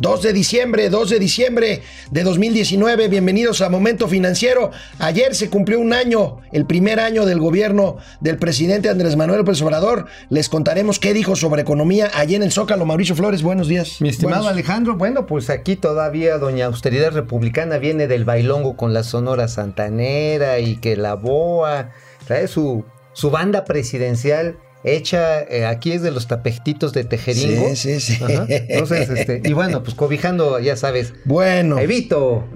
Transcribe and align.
2 0.00 0.22
de 0.22 0.32
diciembre, 0.32 0.88
2 0.88 1.10
de 1.10 1.18
diciembre 1.18 1.82
de 2.10 2.22
2019. 2.22 3.08
Bienvenidos 3.08 3.60
a 3.60 3.68
Momento 3.68 4.08
Financiero. 4.08 4.70
Ayer 4.98 5.34
se 5.34 5.50
cumplió 5.50 5.78
un 5.78 5.92
año, 5.92 6.38
el 6.52 6.64
primer 6.64 6.98
año 6.98 7.26
del 7.26 7.38
gobierno 7.38 7.98
del 8.18 8.38
presidente 8.38 8.88
Andrés 8.88 9.16
Manuel 9.16 9.40
López 9.40 9.60
Obrador. 9.60 10.06
Les 10.30 10.48
contaremos 10.48 10.98
qué 10.98 11.12
dijo 11.12 11.36
sobre 11.36 11.60
economía 11.60 12.10
ayer 12.14 12.36
en 12.36 12.44
el 12.44 12.50
Zócalo. 12.50 12.86
Mauricio 12.86 13.14
Flores, 13.14 13.42
buenos 13.42 13.68
días. 13.68 14.00
Mi 14.00 14.08
estimado 14.08 14.44
Buenos. 14.44 14.54
Alejandro, 14.54 14.96
bueno, 14.96 15.26
pues 15.26 15.50
aquí 15.50 15.76
todavía 15.76 16.38
doña 16.38 16.64
austeridad 16.64 17.12
republicana 17.12 17.76
viene 17.76 18.08
del 18.08 18.24
bailongo 18.24 18.78
con 18.78 18.94
la 18.94 19.02
Sonora 19.02 19.48
Santanera 19.48 20.60
y 20.60 20.76
que 20.76 20.96
la 20.96 21.12
BOA 21.12 21.90
trae 22.26 22.48
su, 22.48 22.86
su 23.12 23.30
banda 23.30 23.66
presidencial 23.66 24.56
hecha, 24.84 25.40
eh, 25.42 25.66
aquí 25.66 25.92
es 25.92 26.02
de 26.02 26.10
los 26.10 26.26
tapetitos 26.26 26.92
de 26.92 27.04
Tejeringo. 27.04 27.68
Sí, 27.74 28.00
sí, 28.00 28.16
sí. 28.16 28.22
Ajá. 28.24 28.46
Entonces, 28.48 29.08
este, 29.10 29.42
y 29.44 29.52
bueno, 29.52 29.82
pues 29.82 29.94
cobijando, 29.94 30.58
ya 30.58 30.76
sabes, 30.76 31.12
Bueno, 31.24 31.78
Evito. 31.78 32.46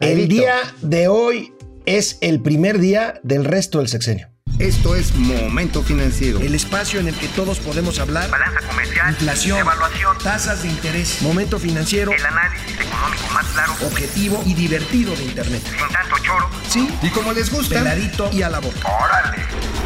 el 0.00 0.10
Evito. 0.12 0.28
día 0.34 0.54
de 0.82 1.08
hoy 1.08 1.52
es 1.86 2.18
el 2.20 2.40
primer 2.40 2.78
día 2.78 3.20
del 3.22 3.44
resto 3.44 3.78
del 3.78 3.88
sexenio. 3.88 4.28
Esto 4.58 4.94
es 4.94 5.14
Momento 5.14 5.82
Financiero. 5.82 6.38
El 6.40 6.54
espacio 6.54 7.00
en 7.00 7.08
el 7.08 7.14
que 7.14 7.28
todos 7.28 7.60
podemos 7.60 7.98
hablar. 7.98 8.28
balanza 8.28 8.60
comercial, 8.68 9.08
Inflación, 9.10 9.58
evaluación, 9.58 10.18
tasas 10.22 10.62
de 10.62 10.68
interés, 10.68 11.22
momento 11.22 11.58
financiero, 11.58 12.12
el 12.12 12.26
análisis 12.26 12.74
económico 12.78 13.24
más 13.32 13.46
claro, 13.54 13.72
objetivo 13.86 14.42
y 14.44 14.52
divertido 14.52 15.16
de 15.16 15.24
Internet. 15.24 15.62
sin 15.64 15.88
tanto 15.88 16.16
choro. 16.22 16.50
Sí, 16.68 16.86
Y 17.02 17.08
como 17.08 17.32
les 17.32 17.50
gusta, 17.50 17.76
peladito 17.76 18.28
y 18.32 18.42
a 18.42 18.50
la 18.50 18.58
boca. 18.58 18.76
¡Órale! 18.86 19.38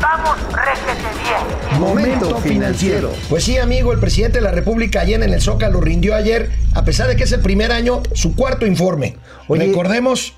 ¡Vamos, 0.04 0.36
réjete 0.52 1.08
bien! 1.22 1.80
Momento 1.80 2.36
financiero. 2.40 3.10
Pues 3.30 3.44
sí, 3.44 3.56
amigo, 3.56 3.90
el 3.90 3.98
presidente 3.98 4.36
de 4.36 4.42
la 4.44 4.50
República 4.50 5.00
allá 5.00 5.16
en 5.16 5.22
el 5.22 5.40
Zócalo 5.40 5.80
rindió 5.80 6.14
ayer, 6.14 6.50
a 6.74 6.84
pesar 6.84 7.08
de 7.08 7.16
que 7.16 7.24
es 7.24 7.32
el 7.32 7.40
primer 7.40 7.72
año, 7.72 8.02
su 8.12 8.36
cuarto 8.36 8.66
informe. 8.66 9.16
Oye. 9.48 9.64
Recordemos, 9.64 10.34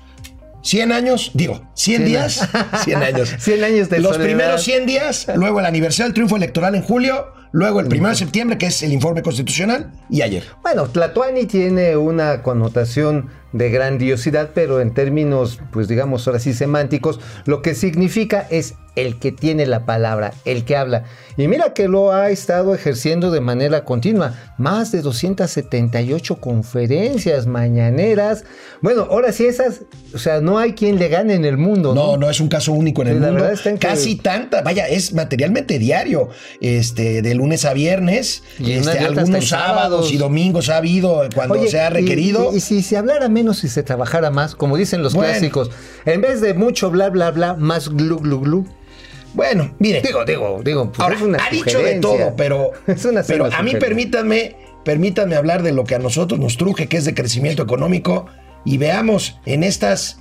100 0.61 0.93
años, 0.93 1.31
digo, 1.33 1.61
100 1.73 2.05
días, 2.05 2.47
100 2.85 3.03
años. 3.03 3.35
100 3.39 3.63
años 3.65 3.89
de 3.89 3.99
Los 3.99 4.13
soledad. 4.13 4.25
primeros 4.29 4.63
100 4.63 4.85
días, 4.85 5.27
luego 5.35 5.59
el 5.59 5.65
aniversario 5.65 6.05
del 6.05 6.13
triunfo 6.13 6.37
electoral 6.37 6.73
en 6.73 6.83
julio, 6.83 7.33
luego 7.51 7.81
el 7.81 7.87
primero 7.87 8.11
de 8.11 8.15
septiembre, 8.15 8.57
que 8.57 8.67
es 8.67 8.81
el 8.83 8.93
informe 8.93 9.21
constitucional, 9.21 9.91
y 10.09 10.21
ayer. 10.21 10.45
Bueno, 10.63 10.85
Tlatuani 10.85 11.45
tiene 11.45 11.97
una 11.97 12.41
connotación 12.41 13.29
de 13.53 13.69
grandiosidad, 13.69 14.49
pero 14.53 14.81
en 14.81 14.93
términos, 14.93 15.59
pues 15.71 15.87
digamos 15.87 16.27
ahora 16.27 16.39
sí 16.39 16.53
semánticos, 16.53 17.19
lo 17.45 17.61
que 17.61 17.75
significa 17.75 18.45
es 18.49 18.75
el 18.95 19.19
que 19.19 19.31
tiene 19.31 19.67
la 19.67 19.85
palabra, 19.85 20.33
el 20.43 20.65
que 20.65 20.75
habla. 20.75 21.03
Y 21.37 21.47
mira 21.47 21.73
que 21.75 21.87
lo 21.87 22.11
ha 22.13 22.31
estado 22.31 22.73
ejerciendo 22.73 23.29
de 23.29 23.41
manera 23.41 23.85
continua. 23.85 24.33
Más 24.57 24.91
de 24.91 25.03
278 25.03 26.37
conferencias 26.37 27.45
mañaneras. 27.45 28.43
Bueno, 28.81 29.07
ahora 29.11 29.31
sí 29.31 29.45
esas, 29.45 29.81
o 30.15 30.17
sea, 30.17 30.41
no 30.41 30.57
hay 30.57 30.73
quien 30.73 30.97
le 30.97 31.09
gane 31.09 31.35
en 31.35 31.45
el 31.45 31.57
mundo. 31.57 31.93
No, 31.93 32.13
No, 32.13 32.17
no 32.17 32.29
es 32.31 32.39
un 32.39 32.47
caso 32.47 32.71
único 32.73 33.03
en 33.03 33.09
el 33.09 33.21
la 33.21 33.27
mundo. 33.27 33.41
verdad 33.43 33.53
está 33.53 33.69
en 33.69 33.77
que- 33.77 33.87
Casi 33.87 34.15
tanta, 34.15 34.63
vaya, 34.63 34.87
es 34.87 35.13
materialmente 35.13 35.77
diario, 35.77 36.29
este, 36.59 37.21
de 37.21 37.35
lunes 37.35 37.65
a 37.65 37.73
viernes, 37.73 38.41
Y 38.59 38.71
este, 38.73 38.97
algunos 38.99 39.47
sábados 39.47 40.11
y 40.11 40.17
domingos 40.17 40.69
ha 40.69 40.77
habido 40.77 41.21
cuando 41.35 41.53
Oye, 41.59 41.69
se 41.69 41.79
ha 41.79 41.89
y- 41.91 41.93
requerido. 41.93 42.51
Y, 42.51 42.57
y 42.57 42.59
si 42.61 42.81
se 42.81 42.97
hablara 42.97 43.29
menos 43.37 43.63
y 43.63 43.69
se 43.69 43.83
trabajara 43.83 44.31
más, 44.31 44.55
como 44.55 44.77
dicen 44.77 45.01
los 45.03 45.13
Bueno. 45.13 45.29
clásicos, 45.31 45.69
en 46.05 46.21
vez 46.21 46.41
de 46.41 46.53
mucho 46.53 46.89
bla 46.89 47.09
bla 47.09 47.31
bla, 47.31 47.53
más 47.53 47.89
glu 47.89 48.17
glu 48.19 48.39
glu. 48.41 48.65
bueno, 49.33 49.75
mire, 49.79 50.01
Digo, 50.01 50.25
digo, 50.25 50.61
digo, 50.63 50.91
pues 50.91 50.99
ahora, 50.99 51.15
es 51.15 51.21
una 51.21 51.37
ha 51.45 51.49
dicho 51.49 51.79
de 51.79 51.99
todo, 51.99 52.33
pero, 52.35 52.71
Es 52.87 53.05
una 53.05 53.21
pero 53.23 53.45
a 53.45 53.61
mí 53.61 53.75
permítanme, 53.75 54.55
permítanme 54.83 55.35
hablar 55.35 55.61
de 55.63 55.71
lo 55.71 55.83
que 55.83 55.95
a 55.95 55.99
nosotros 55.99 56.39
nos 56.39 56.57
truje, 56.57 56.87
que 56.87 56.97
es 56.97 57.05
de 57.05 57.13
crecimiento 57.13 57.61
económico, 57.63 58.25
y 58.65 58.77
veamos 58.77 59.37
en 59.45 59.63
estas 59.63 60.19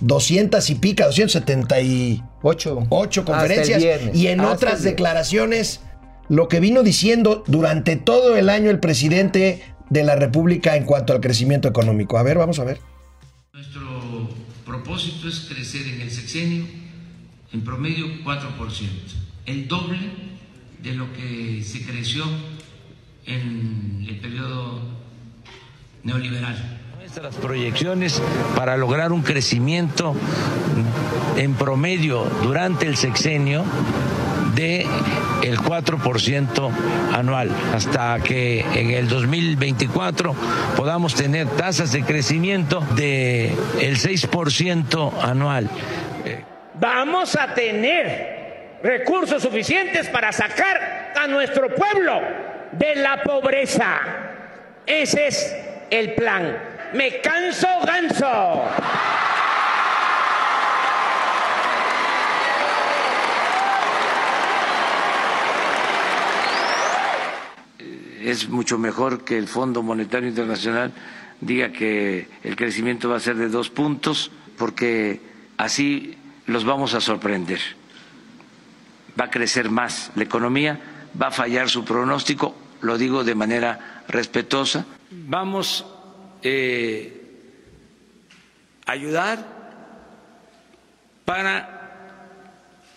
200 0.00 0.68
y 0.70 0.74
pica, 0.76 1.06
278 1.06 2.86
Ocho. 2.88 3.24
conferencias 3.24 3.82
y 4.14 4.26
en 4.26 4.40
Hasta 4.40 4.52
otras 4.52 4.82
declaraciones 4.82 5.80
lo 6.28 6.48
que 6.48 6.60
vino 6.60 6.82
diciendo 6.82 7.44
durante 7.46 7.96
todo 7.96 8.36
el 8.36 8.48
año 8.48 8.70
el 8.70 8.78
presidente 8.80 9.62
de 9.90 10.04
la 10.04 10.16
República 10.16 10.76
en 10.76 10.84
cuanto 10.84 11.12
al 11.12 11.20
crecimiento 11.20 11.68
económico. 11.68 12.16
A 12.16 12.22
ver, 12.22 12.38
vamos 12.38 12.58
a 12.58 12.64
ver. 12.64 12.80
Nuestro 13.52 14.28
propósito 14.64 15.28
es 15.28 15.40
crecer 15.40 15.86
en 15.86 16.00
el 16.00 16.10
sexenio 16.10 16.64
en 17.52 17.62
promedio 17.62 18.06
4%, 18.24 18.88
el 19.46 19.66
doble 19.66 19.98
de 20.82 20.94
lo 20.94 21.12
que 21.12 21.62
se 21.64 21.84
creció 21.84 22.24
en 23.26 24.06
el 24.08 24.20
periodo 24.20 24.80
neoliberal. 26.04 26.78
Nuestras 26.96 27.34
proyecciones 27.36 28.22
para 28.54 28.76
lograr 28.76 29.10
un 29.10 29.22
crecimiento 29.22 30.14
en 31.36 31.54
promedio 31.54 32.24
durante 32.42 32.86
el 32.86 32.96
sexenio 32.96 33.64
de 34.54 34.86
el 35.42 35.58
4% 35.58 36.70
anual 37.12 37.50
hasta 37.74 38.18
que 38.20 38.60
en 38.60 38.90
el 38.90 39.08
2024 39.08 40.34
podamos 40.76 41.14
tener 41.14 41.46
tasas 41.48 41.92
de 41.92 42.02
crecimiento 42.02 42.80
de 42.94 43.52
el 43.80 43.96
6% 43.96 45.12
anual. 45.22 45.68
Vamos 46.74 47.36
a 47.36 47.54
tener 47.54 48.78
recursos 48.82 49.42
suficientes 49.42 50.08
para 50.08 50.32
sacar 50.32 51.12
a 51.14 51.26
nuestro 51.26 51.74
pueblo 51.74 52.20
de 52.72 52.96
la 52.96 53.22
pobreza. 53.22 54.00
Ese 54.86 55.26
es 55.26 55.56
el 55.90 56.14
plan. 56.14 56.56
Me 56.94 57.20
canso 57.20 57.68
ganso. 57.84 58.64
Es 68.20 68.48
mucho 68.48 68.78
mejor 68.78 69.24
que 69.24 69.38
el 69.38 69.48
Fondo 69.48 69.82
Monetario 69.82 70.28
Internacional 70.28 70.92
diga 71.40 71.72
que 71.72 72.28
el 72.42 72.54
crecimiento 72.54 73.08
va 73.08 73.16
a 73.16 73.20
ser 73.20 73.36
de 73.36 73.48
dos 73.48 73.70
puntos, 73.70 74.30
porque 74.58 75.20
así 75.56 76.16
los 76.46 76.64
vamos 76.64 76.94
a 76.94 77.00
sorprender. 77.00 77.60
Va 79.18 79.26
a 79.26 79.30
crecer 79.30 79.70
más 79.70 80.12
la 80.14 80.24
economía, 80.24 80.80
va 81.20 81.28
a 81.28 81.30
fallar 81.30 81.68
su 81.68 81.84
pronóstico, 81.84 82.54
lo 82.82 82.98
digo 82.98 83.24
de 83.24 83.34
manera 83.34 84.04
respetuosa. 84.08 84.84
Vamos 85.10 85.86
eh, 86.42 87.22
a 88.86 88.92
ayudar 88.92 89.46
para 91.24 91.80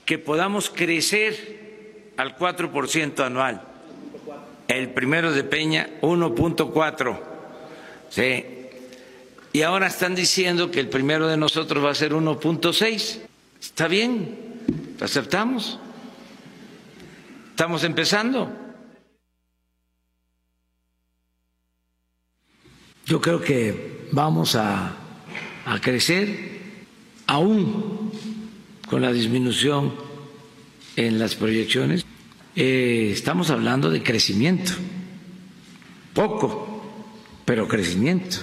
que 0.06 0.18
podamos 0.18 0.70
crecer 0.70 2.12
al 2.18 2.38
4% 2.38 3.26
anual. 3.26 3.73
El 4.74 4.90
primero 4.90 5.32
de 5.32 5.44
Peña, 5.44 5.88
1.4. 6.02 7.20
Sí. 8.10 8.44
Y 9.52 9.62
ahora 9.62 9.86
están 9.86 10.16
diciendo 10.16 10.72
que 10.72 10.80
el 10.80 10.90
primero 10.90 11.28
de 11.28 11.38
nosotros 11.38 11.86
va 11.86 11.92
a 11.92 11.96
ser 11.96 12.14
1.6. 12.14 13.20
Está 13.62 13.88
bien, 13.88 14.36
lo 14.98 15.06
aceptamos. 15.06 15.78
Estamos 17.52 17.84
empezando. 17.84 18.52
Yo 23.06 23.22
creo 23.22 23.42
que 23.42 24.08
vamos 24.12 24.56
a, 24.56 24.98
a 25.66 25.82
crecer 25.82 26.62
aún 27.28 28.12
con 28.90 29.04
la 29.04 29.14
disminución 29.14 29.94
en 30.96 31.20
las 31.20 31.36
proyecciones. 31.36 32.08
Eh, 32.56 33.10
estamos 33.12 33.50
hablando 33.50 33.90
de 33.90 34.04
crecimiento, 34.04 34.74
poco, 36.14 36.82
pero 37.46 37.68
crecimiento. 37.68 38.38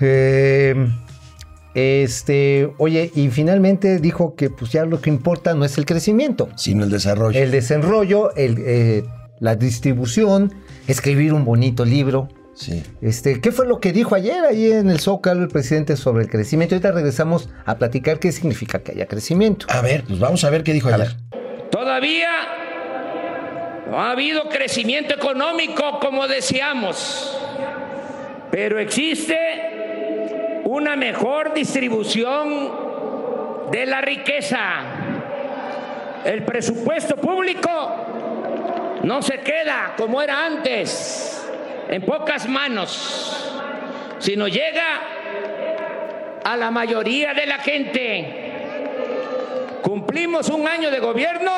Eh, 0.00 0.74
este, 1.74 2.72
oye, 2.78 3.12
y 3.14 3.28
finalmente 3.30 4.00
dijo 4.00 4.34
que 4.34 4.50
pues 4.50 4.72
ya 4.72 4.84
lo 4.84 5.00
que 5.00 5.10
importa 5.10 5.54
no 5.54 5.64
es 5.64 5.78
el 5.78 5.86
crecimiento, 5.86 6.48
Sino 6.56 6.84
el 6.84 6.90
desarrollo. 6.90 7.38
el 7.38 7.50
desenrollo, 7.52 8.34
el, 8.34 8.56
eh, 8.58 9.04
la 9.38 9.54
distribución, 9.54 10.52
escribir 10.88 11.32
un 11.32 11.44
bonito 11.44 11.84
libro. 11.84 12.28
Sí. 12.54 12.82
Este, 13.02 13.40
¿Qué 13.40 13.50
fue 13.52 13.66
lo 13.66 13.80
que 13.80 13.92
dijo 13.92 14.14
ayer 14.14 14.44
ahí 14.44 14.70
en 14.72 14.88
el 14.90 15.00
Zócalo 15.00 15.42
el 15.42 15.48
presidente 15.48 15.96
sobre 15.96 16.22
el 16.24 16.30
crecimiento? 16.30 16.74
Ahorita 16.74 16.92
regresamos 16.92 17.48
a 17.66 17.76
platicar 17.78 18.18
qué 18.20 18.30
significa 18.32 18.78
que 18.82 18.92
haya 18.92 19.06
crecimiento. 19.06 19.66
A 19.68 19.80
ver, 19.80 20.04
pues 20.06 20.18
vamos 20.20 20.44
a 20.44 20.50
ver 20.50 20.62
qué 20.62 20.72
dijo 20.72 20.88
A 20.88 20.94
ayer. 20.94 21.08
ver. 21.08 21.70
Todavía 21.70 22.30
no 23.90 24.00
ha 24.00 24.12
habido 24.12 24.48
crecimiento 24.48 25.14
económico 25.14 25.98
como 26.00 26.28
deseamos, 26.28 27.36
pero 28.50 28.78
existe 28.78 29.36
una 30.64 30.94
mejor 30.96 31.52
distribución 31.54 32.70
de 33.72 33.86
la 33.86 34.00
riqueza. 34.00 34.60
El 36.24 36.44
presupuesto 36.44 37.16
público 37.16 37.70
no 39.02 39.20
se 39.20 39.40
queda 39.40 39.94
como 39.98 40.22
era 40.22 40.46
antes, 40.46 41.43
en 41.88 42.02
pocas 42.02 42.48
manos, 42.48 43.52
sino 44.18 44.48
llega 44.48 45.00
a 46.44 46.56
la 46.56 46.70
mayoría 46.70 47.34
de 47.34 47.46
la 47.46 47.58
gente. 47.58 48.40
Cumplimos 49.82 50.48
un 50.48 50.66
año 50.66 50.90
de 50.90 50.98
gobierno 50.98 51.52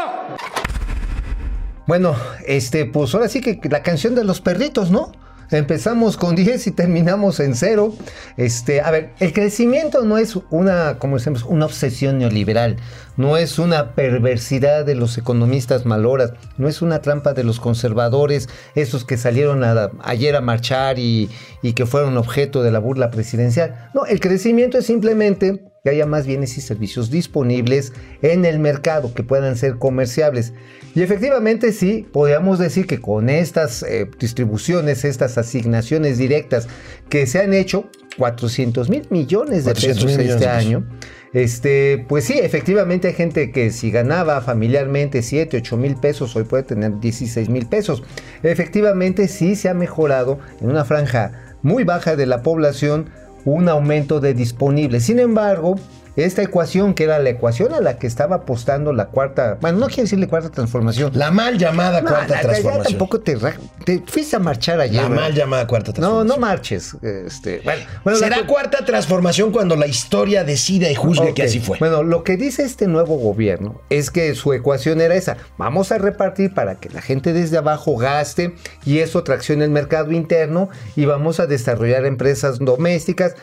Bueno, 1.87 2.17
este, 2.44 2.84
pues 2.84 3.14
ahora 3.14 3.28
sí 3.28 3.40
que 3.40 3.61
la 3.69 3.82
canción 3.82 4.17
de 4.17 4.25
los 4.25 4.40
perritos, 4.40 4.90
¿no? 4.90 5.12
Empezamos 5.50 6.16
con 6.16 6.34
10 6.34 6.66
y 6.66 6.70
terminamos 6.72 7.40
en 7.40 7.54
cero. 7.54 7.94
Este, 8.37 8.81
a 8.81 8.90
ver, 8.90 9.10
el 9.20 9.32
crecimiento 9.32 10.04
no 10.04 10.19
es 10.19 10.37
una, 10.50 10.98
como 10.98 11.16
decimos, 11.16 11.44
una 11.44 11.66
obsesión 11.66 12.19
neoliberal, 12.19 12.76
no 13.16 13.37
es 13.37 13.58
una 13.58 13.94
perversidad 13.94 14.84
de 14.84 14.94
los 14.94 15.16
economistas 15.19 15.87
maloras, 15.87 16.32
no 16.58 16.69
es 16.69 16.82
una 16.82 17.00
trampa 17.00 17.32
de 17.32 17.44
los 17.44 17.60
conservadores, 17.60 18.48
esos 18.75 19.04
que 19.04 19.16
salieron 19.16 19.62
ayer 20.02 20.37
a 20.37 20.40
marchar 20.40 20.98
y 20.98 21.28
que 21.75 21.87
fueron 21.87 22.16
objeto 22.16 22.62
de 22.62 22.72
la 22.72 22.78
burla 22.78 23.10
presidencial. 23.10 23.90
No, 23.94 24.06
el 24.06 24.20
crecimiento 24.20 24.78
es 24.78 24.87
simplemente 24.87 25.64
que 25.87 25.91
haya 25.91 26.05
más 26.05 26.27
bienes 26.27 26.59
y 26.59 26.62
servicios 26.62 27.12
disponibles 27.12 27.93
en 28.21 28.44
el 28.44 28.59
mercado 28.59 29.15
que 29.15 29.23
puedan 29.23 29.56
ser 29.56 29.79
comerciables. 29.79 30.53
Y 30.97 31.03
efectivamente 31.03 31.71
sí, 31.71 32.09
podríamos 32.12 32.59
decir 32.59 32.88
que 32.88 33.00
con 33.00 33.31
estas 33.31 33.85
eh, 33.85 34.11
distribuciones, 34.19 35.05
estas 35.05 35.38
asignaciones 35.38 36.19
directas 36.19 36.67
que 37.09 37.29
se 37.29 37.38
han 37.38 37.55
hecho, 37.55 37.88
400 38.19 38.91
mil 38.91 39.06
millones 39.11 39.65
de 39.65 39.75
400 39.75 40.05
pesos 40.05 40.06
mil 40.06 40.27
millones 40.27 40.43
este 40.43 40.49
año, 40.49 40.88
este, 41.33 42.05
pues 42.09 42.25
sí, 42.25 42.37
efectivamente 42.37 43.06
hay 43.06 43.15
gente 43.15 43.53
que 43.53 43.71
si 43.71 43.93
ganaba 43.93 44.41
familiarmente 44.41 45.23
7, 45.23 45.59
8 45.59 45.77
mil 45.77 45.94
pesos, 45.94 46.35
hoy 46.35 46.43
puede 46.43 46.65
tener 46.65 46.99
16 46.99 47.49
mil 47.49 47.67
pesos. 47.67 48.03
Efectivamente 48.43 49.29
sí 49.29 49.55
se 49.55 49.69
ha 49.69 49.75
mejorado 49.75 50.41
en 50.61 50.69
una 50.69 50.85
franja 50.85 51.55
muy 51.62 51.85
baja 51.85 52.17
de 52.17 52.27
la 52.27 52.43
población 52.43 53.09
un 53.46 53.69
aumento 53.69 54.20
de 54.20 54.34
disponibles. 54.34 55.04
Sin 55.04 55.19
embargo, 55.19 55.76
esta 56.17 56.43
ecuación, 56.43 56.95
que 56.95 57.05
era 57.05 57.19
la 57.19 57.31
ecuación 57.31 57.73
a 57.75 57.81
la 57.81 57.99
que 57.99 58.07
estaba 58.07 58.37
apostando 58.37 58.93
la 58.93 59.07
cuarta, 59.07 59.59
bueno, 59.61 59.79
no 59.79 59.87
quiero 59.89 60.03
decirle 60.05 60.29
cuarta 60.29 60.51
transformación. 60.51 61.13
La 61.15 61.31
mal 61.31 61.59
llamada 61.59 62.01
No, 62.01 62.09
cuarta 62.09 62.29
la- 62.29 62.37
ya 62.37 62.49
transformación. 62.49 62.85
tampoco 62.99 63.21
te, 63.21 63.37
te 63.85 64.03
fuiste 64.07 64.37
a 64.37 64.39
marchar 64.39 64.81
ayer. 64.81 65.03
La 65.03 65.09
¿verdad? 65.09 65.23
mal 65.25 65.35
llamada 65.35 65.67
cuarta 65.67 65.91
No, 65.91 65.95
transformación. 65.95 66.27
no 66.29 66.37
marches. 66.47 66.97
Este, 67.03 67.63
bueno, 68.05 68.19
Será 68.19 68.39
cu- 68.41 68.47
cuarta 68.47 68.85
transformación 68.85 69.53
cuando 69.53 69.77
la 69.77 69.87
historia 69.87 70.43
decida 70.45 70.91
y 70.91 70.95
juzgue 70.95 71.35
que 71.35 71.43
así 71.43 71.61
fue. 71.61 71.79
Bueno, 71.79 72.03
lo 72.03 72.25
que 72.25 72.37
dice 72.37 72.63
este 72.65 72.87
nuevo 72.87 73.17
gobierno 73.19 73.81
es 73.91 74.11
que 74.11 74.35
su 74.35 74.53
ecuación 74.53 75.01
era 75.01 75.15
esa. 75.15 75.37
Vamos 75.59 75.93
a 75.93 75.99
repartir 75.99 76.55
para 76.55 76.77
que 76.77 76.89
la 76.91 77.03
gente 77.03 77.33
desde 77.33 77.59
abajo 77.59 77.97
gaste 77.97 78.55
y 78.85 78.99
eso 79.01 79.23
traccione 79.23 79.65
el 79.65 79.71
mercado 79.71 80.13
interno 80.13 80.71
y 80.97 81.05
vamos 81.05 81.41
a 81.41 81.47
desarrollar 81.47 82.05
empresas 82.07 82.59
domésticas. 82.59 83.35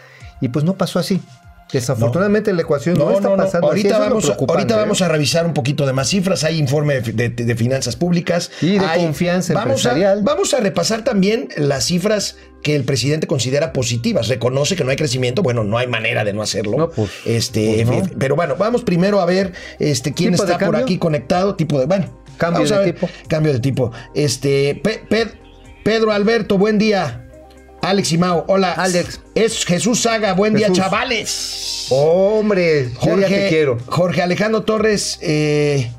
Y 0.42 0.50
pues 0.50 0.66
no 0.66 0.74
pasó 0.74 1.00
así. 1.00 1.22
Desafortunadamente 1.80 2.54
la 2.54 2.62
ecuación 2.62 2.98
no, 2.98 3.12
está 3.12 3.36
pasando 3.36 3.68
ahorita 3.68 3.90
es 3.90 4.66
¿eh? 4.74 4.76
vamos 4.76 5.02
a 5.02 5.08
revisar 5.08 5.46
un 5.46 5.54
poquito 5.54 5.86
de 5.86 5.94
más 5.94 6.10
cifras. 6.10 6.44
Hay 6.44 6.58
informe 6.58 7.02
de, 7.02 7.30
de- 7.30 7.46
de 7.46 7.56
finanzas 7.56 7.96
públicas. 7.96 8.52
Y 8.62 8.78
de 8.80 8.86
Hay- 8.86 9.02
confianza 9.04 9.54
vamos 9.54 9.86
a, 9.86 9.90
empresarial. 9.90 10.22
vamos 10.24 10.54
a 10.54 10.60
repasar 10.60 11.04
también 11.04 11.50
las 11.58 11.86
cifras 11.86 12.38
que 12.62 12.76
el 12.76 12.84
presidente 12.84 13.28
considera 13.28 13.74
positivas. 13.74 14.28
Reconoce 14.28 14.76
que 14.76 14.84
no 14.84 14.92
hay 14.92 14.96
crecimiento. 14.98 15.42
Bueno, 15.44 15.64
no 15.64 15.78
hay 15.78 15.88
manera 15.88 16.24
de 16.24 16.34
no 16.34 16.42
hacerlo. 16.42 16.78
No, 16.78 16.90
pues, 16.90 17.10
este, 17.26 17.84
pues 17.86 18.12
no. 18.12 18.18
Pero 18.20 18.36
bueno, 18.36 18.56
vamos 18.58 18.84
primero 18.84 19.20
a 19.20 19.26
ver 19.26 19.54
este, 19.80 20.14
quién 20.14 20.32
¿Tipo 20.34 20.46
de 20.46 20.54
está 20.54 20.66
por 20.66 20.76
aquí 20.76 20.98
conectado. 20.98 21.56
Tipo 21.56 21.80
de. 21.80 21.86
Bueno, 21.88 22.22
Cambio 22.38 22.64
a 22.74 22.80
de 22.80 22.94
tipo. 22.94 23.10
Cambio 23.28 23.54
de 23.54 23.60
tipo. 23.60 23.92
Este, 24.16 24.80
Pe- 24.84 25.02
Pe- 25.10 25.32
Pedro 25.84 26.12
Alberto, 26.12 26.58
buen 26.58 26.78
día. 26.78 27.23
Alex 27.84 28.14
y 28.14 28.18
Mau, 28.18 28.46
hola. 28.48 28.72
Alex. 28.72 29.20
Es 29.36 29.66
Jesús 29.66 30.00
Saga, 30.00 30.32
buen 30.34 30.54
día, 30.54 30.72
chavales. 30.72 31.88
Hombre, 31.90 32.92
yo 32.94 33.00
Jorge, 33.00 33.22
ya 33.22 33.28
te 33.28 33.50
quiero. 33.50 33.78
Jorge 33.88 34.22
Alejandro 34.22 34.64
Torres, 34.64 35.20
eh, 35.22 35.92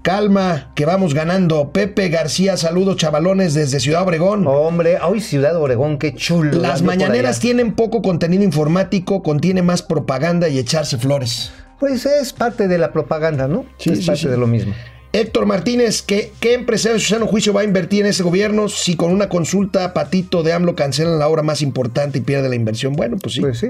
calma, 0.00 0.72
que 0.74 0.86
vamos 0.86 1.12
ganando. 1.12 1.72
Pepe 1.72 2.08
García, 2.08 2.56
saludos 2.56 2.96
chavalones 2.96 3.52
desde 3.52 3.80
Ciudad 3.80 4.02
Obregón. 4.02 4.46
Hombre, 4.46 4.98
hoy 4.98 5.20
Ciudad 5.20 5.54
Obregón, 5.56 5.98
qué 5.98 6.14
chulo. 6.14 6.58
Las 6.58 6.80
mañaneras 6.80 7.38
tienen 7.38 7.74
poco 7.74 8.00
contenido 8.00 8.42
informático, 8.42 9.22
contiene 9.22 9.60
más 9.60 9.82
propaganda 9.82 10.48
y 10.48 10.58
echarse 10.58 10.96
flores. 10.96 11.52
Pues 11.78 12.06
es 12.06 12.32
parte 12.32 12.66
de 12.66 12.78
la 12.78 12.92
propaganda, 12.92 13.46
¿no? 13.46 13.66
Sí, 13.76 13.90
es 13.90 13.98
sí, 13.98 14.06
parte 14.06 14.22
sí. 14.22 14.28
de 14.28 14.38
lo 14.38 14.46
mismo. 14.46 14.72
Héctor 15.14 15.46
Martínez, 15.46 16.02
¿qué, 16.02 16.32
¿qué 16.40 16.54
empresario 16.54 16.98
de 16.98 17.04
sano 17.04 17.28
juicio 17.28 17.52
va 17.52 17.60
a 17.60 17.64
invertir 17.64 18.00
en 18.00 18.08
ese 18.08 18.24
gobierno 18.24 18.68
si 18.68 18.96
con 18.96 19.12
una 19.12 19.28
consulta 19.28 19.94
patito 19.94 20.42
de 20.42 20.52
AMLO 20.52 20.74
cancelan 20.74 21.20
la 21.20 21.28
obra 21.28 21.44
más 21.44 21.62
importante 21.62 22.18
y 22.18 22.20
pierde 22.20 22.48
la 22.48 22.56
inversión? 22.56 22.94
Bueno, 22.94 23.16
pues 23.22 23.36
sí. 23.36 23.40
Pues 23.40 23.58
sí. 23.58 23.68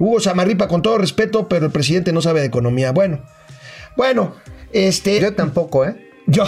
Hugo 0.00 0.18
Samarripa, 0.18 0.66
con 0.66 0.82
todo 0.82 0.98
respeto, 0.98 1.46
pero 1.46 1.66
el 1.66 1.70
presidente 1.70 2.12
no 2.12 2.20
sabe 2.20 2.40
de 2.40 2.46
economía. 2.46 2.90
Bueno, 2.90 3.22
bueno, 3.96 4.34
este... 4.72 5.20
Yo 5.20 5.32
tampoco, 5.32 5.86
¿eh? 5.86 5.94
Yo. 6.26 6.42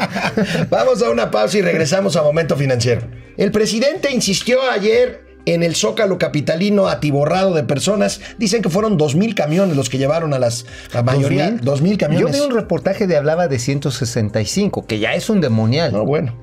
Vamos 0.70 1.02
a 1.02 1.10
una 1.10 1.30
pausa 1.30 1.58
y 1.58 1.60
regresamos 1.60 2.16
a 2.16 2.22
Momento 2.22 2.56
Financiero. 2.56 3.02
El 3.36 3.52
presidente 3.52 4.10
insistió 4.10 4.62
ayer 4.70 5.27
en 5.52 5.62
el 5.62 5.74
Zócalo 5.76 6.18
capitalino 6.18 6.88
atiborrado 6.88 7.54
de 7.54 7.62
personas. 7.64 8.20
Dicen 8.38 8.62
que 8.62 8.68
fueron 8.70 8.96
dos 8.96 9.14
mil 9.14 9.34
camiones 9.34 9.76
los 9.76 9.88
que 9.88 9.98
llevaron 9.98 10.34
a 10.34 10.38
las 10.38 10.66
la 10.92 11.02
mayoría. 11.02 11.50
¿2000? 11.50 11.60
Dos 11.60 11.82
mil 11.82 11.96
camiones. 11.98 12.34
Yo 12.36 12.42
vi 12.42 12.46
un 12.48 12.54
reportaje 12.54 13.06
de 13.06 13.16
hablaba 13.16 13.48
de 13.48 13.58
165, 13.58 14.86
que 14.86 14.98
ya 14.98 15.14
es 15.14 15.28
un 15.30 15.40
demonial. 15.40 15.92
No, 15.92 16.04
bueno. 16.04 16.34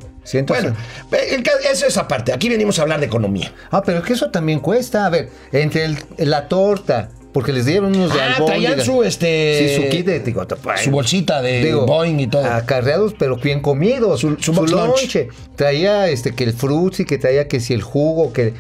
Bueno, 0.47 0.73
eso 1.71 1.85
es 1.85 1.97
aparte. 1.97 2.33
Aquí 2.33 2.49
venimos 2.49 2.79
a 2.79 2.81
hablar 2.81 2.99
de 2.99 3.05
economía. 3.05 3.53
Ah, 3.69 3.83
pero 3.85 3.99
es 3.99 4.03
que 4.05 4.13
eso 4.13 4.31
también 4.31 4.59
cuesta. 4.59 5.05
A 5.05 5.09
ver, 5.09 5.29
entre 5.51 5.85
el- 5.85 5.97
la 6.17 6.47
torta, 6.47 7.09
porque 7.31 7.53
les 7.53 7.65
dieron 7.65 7.95
unos 7.95 8.11
de 8.13 8.19
Ah, 8.21 8.37
traían 8.43 8.81
su, 8.81 9.03
este, 9.03 9.75
Sí, 9.77 9.83
su 9.83 9.89
kit 9.89 10.05
de... 10.05 10.19
digo, 10.21 10.43
su 10.83 10.89
bolsita 10.89 11.41
de 11.43 11.63
digo, 11.63 11.85
Boeing 11.85 12.19
y 12.19 12.27
todo. 12.27 12.43
Acarreados, 12.45 13.13
pero 13.19 13.35
bien 13.37 13.61
comidos. 13.61 14.21
Su- 14.21 14.37
su 14.39 14.51
lonche. 14.65 15.27
Traía 15.55 16.07
este, 16.09 16.33
que 16.33 16.43
el 16.43 16.53
frutzi, 16.53 17.05
que 17.05 17.17
traía 17.19 17.47
que 17.47 17.59
si 17.59 17.73
el 17.73 17.83
jugo, 17.83 18.33
que... 18.33 18.53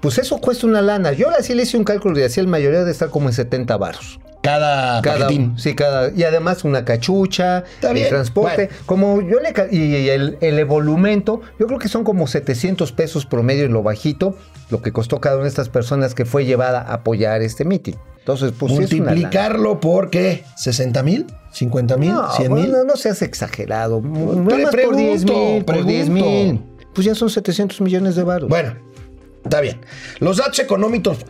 Pues 0.00 0.18
eso 0.18 0.38
cuesta 0.38 0.66
una 0.66 0.80
lana. 0.82 1.12
Yo 1.12 1.28
así 1.30 1.54
le 1.54 1.62
hice 1.64 1.76
un 1.76 1.84
cálculo 1.84 2.18
y 2.18 2.22
hacía 2.22 2.40
el 2.42 2.48
mayoría 2.48 2.84
de 2.84 2.90
estar 2.90 3.10
como 3.10 3.28
en 3.28 3.34
70 3.34 3.76
baros. 3.76 4.18
Cada, 4.42 5.02
Cada 5.02 5.18
paquetín. 5.26 5.52
sí, 5.58 5.74
cada 5.74 6.10
y 6.16 6.22
además 6.22 6.64
una 6.64 6.82
cachucha, 6.86 7.58
Está 7.74 7.88
el 7.88 7.94
bien, 7.96 8.08
transporte, 8.08 8.68
bueno. 8.68 8.82
como 8.86 9.20
yo 9.20 9.36
le 9.38 9.52
y 9.70 10.08
el, 10.08 10.38
el 10.40 10.58
evolumento, 10.58 11.42
yo 11.58 11.66
creo 11.66 11.78
que 11.78 11.88
son 11.88 12.04
como 12.04 12.26
700 12.26 12.90
pesos 12.92 13.26
promedio 13.26 13.64
en 13.66 13.74
lo 13.74 13.82
bajito, 13.82 14.34
lo 14.70 14.80
que 14.80 14.92
costó 14.92 15.20
cada 15.20 15.34
una 15.36 15.42
de 15.42 15.50
estas 15.50 15.68
personas 15.68 16.14
que 16.14 16.24
fue 16.24 16.46
llevada 16.46 16.80
a 16.80 16.94
apoyar 16.94 17.42
este 17.42 17.66
mitin. 17.66 17.96
Entonces, 18.20 18.52
pues. 18.58 18.72
Multiplicarlo 18.72 19.78
por 19.78 20.08
qué? 20.08 20.44
¿60 20.56 21.02
mil? 21.04 21.26
¿50 21.54 21.98
mil? 21.98 22.10
No, 22.14 22.28
¿100 22.30 22.40
mil? 22.40 22.48
bueno, 22.70 22.84
no 22.84 22.96
seas 22.96 23.20
exagerado. 23.20 24.00
Nada 24.00 24.36
más 24.42 24.62
por 24.62 24.70
pregunto, 24.70 24.96
10 25.02 25.24
mil, 25.26 25.64
por 25.66 25.84
10 25.84 26.08
mil. 26.08 26.22
pregunto. 26.24 26.64
Pues 26.94 27.04
ya 27.06 27.14
son 27.14 27.28
700 27.28 27.80
millones 27.82 28.16
de 28.16 28.22
baros. 28.22 28.48
Bueno, 28.48 28.74
está 29.44 29.60
bien. 29.60 29.80
Los 30.18 30.36
datos 30.38 30.58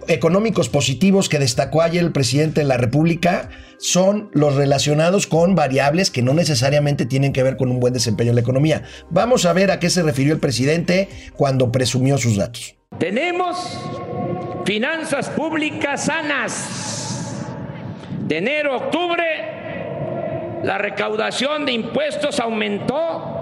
económicos, 0.08 0.68
positivos 0.68 1.28
que 1.28 1.38
destacó 1.38 1.82
ayer 1.82 2.02
el 2.02 2.12
presidente 2.12 2.60
de 2.60 2.66
la 2.66 2.76
República 2.76 3.50
son 3.78 4.30
los 4.32 4.56
relacionados 4.56 5.26
con 5.26 5.54
variables 5.54 6.10
que 6.10 6.22
no 6.22 6.34
necesariamente 6.34 7.06
tienen 7.06 7.32
que 7.32 7.42
ver 7.42 7.56
con 7.56 7.70
un 7.70 7.80
buen 7.80 7.94
desempeño 7.94 8.30
en 8.30 8.36
la 8.36 8.42
economía. 8.42 8.82
Vamos 9.10 9.46
a 9.46 9.52
ver 9.52 9.70
a 9.70 9.78
qué 9.78 9.88
se 9.90 10.02
refirió 10.02 10.34
el 10.34 10.40
presidente 10.40 11.08
cuando 11.34 11.72
presumió 11.72 12.18
sus 12.18 12.36
datos. 12.36 12.76
Tenemos 12.98 13.78
finanzas 14.64 15.28
públicas 15.30 16.04
sanas. 16.04 17.36
De 18.26 18.38
enero 18.38 18.74
a 18.74 18.76
octubre, 18.76 19.24
la 20.62 20.78
recaudación 20.78 21.64
de 21.64 21.72
impuestos 21.72 22.38
aumentó 22.38 23.38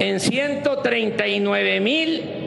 en 0.00 0.18
139 0.18 1.80
mil 1.80 2.39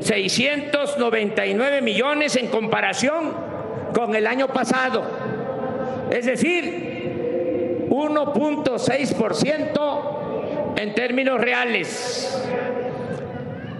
699 0.00 1.82
millones 1.82 2.36
en 2.36 2.46
comparación 2.48 3.32
con 3.94 4.14
el 4.14 4.26
año 4.26 4.48
pasado. 4.48 5.02
Es 6.10 6.26
decir, 6.26 7.86
1.6% 7.88 10.76
en 10.76 10.94
términos 10.94 11.40
reales. 11.40 12.44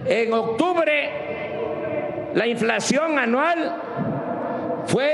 En 0.05 0.33
octubre, 0.33 1.09
la 2.33 2.47
inflación 2.47 3.19
anual 3.19 3.75
fue 4.85 5.11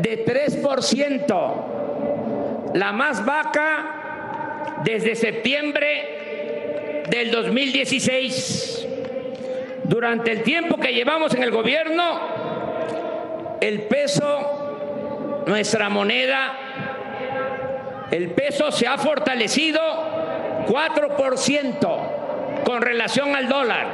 de 0.00 0.24
3%, 0.24 2.72
la 2.74 2.92
más 2.92 3.24
baja 3.24 4.80
desde 4.84 5.14
septiembre 5.14 7.04
del 7.10 7.30
2016. 7.30 8.81
Durante 9.84 10.32
el 10.32 10.42
tiempo 10.42 10.76
que 10.78 10.92
llevamos 10.92 11.34
en 11.34 11.42
el 11.42 11.50
gobierno, 11.50 12.20
el 13.60 13.82
peso, 13.82 15.44
nuestra 15.46 15.88
moneda, 15.88 16.52
el 18.10 18.30
peso 18.30 18.70
se 18.70 18.86
ha 18.86 18.98
fortalecido 18.98 19.80
4% 20.66 22.64
con 22.64 22.82
relación 22.82 23.34
al 23.34 23.48
dólar. 23.48 23.86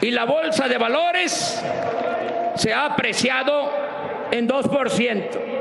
Y 0.00 0.10
la 0.10 0.24
bolsa 0.24 0.68
de 0.68 0.78
valores 0.78 1.62
se 2.56 2.72
ha 2.72 2.86
apreciado 2.86 3.70
en 4.30 4.48
2%. 4.48 5.51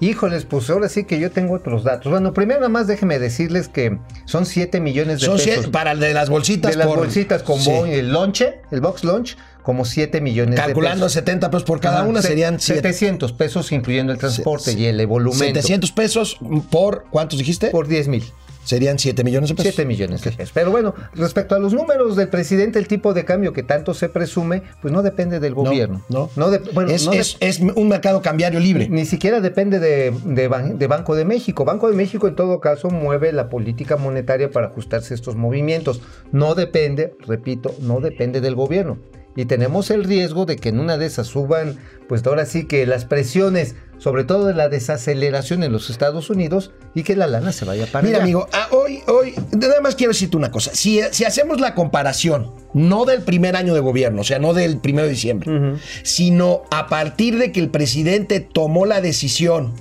Híjoles, 0.00 0.46
pues 0.46 0.70
ahora 0.70 0.88
sí 0.88 1.04
que 1.04 1.20
yo 1.20 1.30
tengo 1.30 1.54
otros 1.54 1.84
datos. 1.84 2.10
Bueno, 2.10 2.32
primero 2.32 2.60
nada 2.60 2.70
más 2.70 2.86
déjenme 2.86 3.18
decirles 3.18 3.68
que 3.68 3.98
son 4.24 4.46
7 4.46 4.80
millones 4.80 5.20
de 5.20 5.26
Son 5.26 5.36
pesos. 5.36 5.66
cien- 5.66 5.70
para 5.70 5.92
el 5.92 6.00
de 6.00 6.14
las 6.14 6.30
bolsitas. 6.30 6.70
de 6.72 6.78
las 6.78 6.86
por- 6.86 6.98
bolsitas 6.98 7.42
con 7.42 7.60
Sí. 7.60 7.70
El 7.70 8.10
lonche, 8.12 8.62
el 8.70 8.80
box 8.80 9.04
lunch, 9.04 9.36
como 9.62 9.84
7 9.84 10.22
millones 10.22 10.58
Calculando 10.58 11.04
de 11.04 11.08
pesos. 11.08 11.12
70 11.12 11.50
pesos 11.50 11.64
por 11.64 11.80
cada 11.80 12.02
una 12.04 12.22
se- 12.22 12.28
serían 12.28 12.58
siete- 12.58 12.80
700 12.80 13.32
pesos 13.34 13.70
incluyendo 13.72 14.10
el 14.12 14.18
transporte 14.18 14.72
Se- 14.72 14.78
y 14.80 14.86
el 14.86 15.06
volumen 15.06 15.38
700 15.38 15.92
pesos 15.92 16.38
por, 16.70 17.04
¿cuántos 17.10 17.38
dijiste? 17.38 17.68
por 17.68 17.86
10 17.86 18.08
mil. 18.08 18.24
Serían 18.64 18.98
7 18.98 19.24
millones 19.24 19.48
de 19.48 19.54
pesos. 19.56 19.74
7 19.74 19.86
millones 19.88 20.22
de 20.22 20.30
pesos. 20.32 20.52
Pero 20.52 20.70
bueno, 20.70 20.94
respecto 21.14 21.54
a 21.54 21.58
los 21.58 21.72
números 21.72 22.14
del 22.16 22.28
presidente, 22.28 22.78
el 22.78 22.86
tipo 22.88 23.14
de 23.14 23.24
cambio 23.24 23.52
que 23.52 23.62
tanto 23.62 23.94
se 23.94 24.08
presume, 24.08 24.62
pues 24.82 24.92
no 24.92 25.02
depende 25.02 25.40
del 25.40 25.54
No, 25.54 25.62
gobierno. 25.64 26.02
no. 26.08 26.50
de- 26.50 26.58
bueno, 26.72 26.90
es, 26.90 27.06
no 27.06 27.12
de- 27.12 27.18
es- 27.18 27.36
es 27.40 27.60
un 27.60 27.88
mercado 27.88 28.22
cambiario 28.22 28.60
libre. 28.60 28.88
Ni 28.88 29.04
siquiera 29.06 29.40
depende 29.40 29.80
de, 29.80 30.12
de 30.24 30.86
Banco 30.86 31.16
de 31.16 31.24
México. 31.24 31.64
Banco 31.64 31.88
de 31.90 31.96
México 31.96 32.28
en 32.28 32.36
todo 32.36 32.60
caso 32.60 32.90
mueve 32.90 33.32
la 33.32 33.48
política 33.48 33.96
monetaria 33.96 34.50
para 34.50 34.68
ajustarse 34.68 35.14
a 35.14 35.16
estos 35.16 35.36
movimientos. 35.36 36.00
No 36.32 36.54
depende, 36.54 37.14
repito, 37.26 37.74
no 37.80 38.00
depende 38.00 38.40
del 38.40 38.54
gobierno. 38.54 38.98
Y 39.36 39.44
tenemos 39.46 39.90
el 39.90 40.04
riesgo 40.04 40.44
de 40.44 40.56
que 40.56 40.68
en 40.70 40.80
una 40.80 40.98
de 40.98 41.06
esas 41.06 41.28
suban, 41.28 41.76
pues 42.08 42.26
ahora 42.26 42.46
sí 42.46 42.66
que 42.66 42.84
las 42.84 43.04
presiones, 43.04 43.74
sobre 44.00 44.24
todo 44.24 44.46
de 44.46 44.54
la 44.54 44.68
desaceleración 44.68 45.62
en 45.62 45.72
los 45.72 45.90
Estados 45.90 46.30
Unidos 46.30 46.72
y 46.94 47.02
que 47.04 47.14
la 47.14 47.26
lana 47.26 47.52
se 47.52 47.64
vaya 47.64 47.86
para 47.86 48.02
Mira, 48.02 48.16
allá. 48.16 48.24
amigo, 48.24 48.48
ah, 48.52 48.68
hoy, 48.72 49.00
hoy, 49.06 49.34
nada 49.52 49.80
más 49.80 49.94
quiero 49.94 50.12
decirte 50.12 50.36
una 50.36 50.50
cosa. 50.50 50.72
Si, 50.74 51.00
si 51.12 51.24
hacemos 51.24 51.60
la 51.60 51.74
comparación, 51.74 52.50
no 52.74 53.04
del 53.04 53.22
primer 53.22 53.56
año 53.56 53.74
de 53.74 53.80
gobierno, 53.80 54.22
o 54.22 54.24
sea, 54.24 54.38
no 54.38 54.54
del 54.54 54.78
primero 54.78 55.06
de 55.06 55.12
diciembre, 55.12 55.78
sino 56.02 56.62
a 56.70 56.88
partir 56.88 57.38
de 57.38 57.52
que 57.52 57.60
el 57.60 57.70
presidente 57.70 58.40
tomó 58.40 58.86
la 58.86 59.00
decisión 59.00 59.74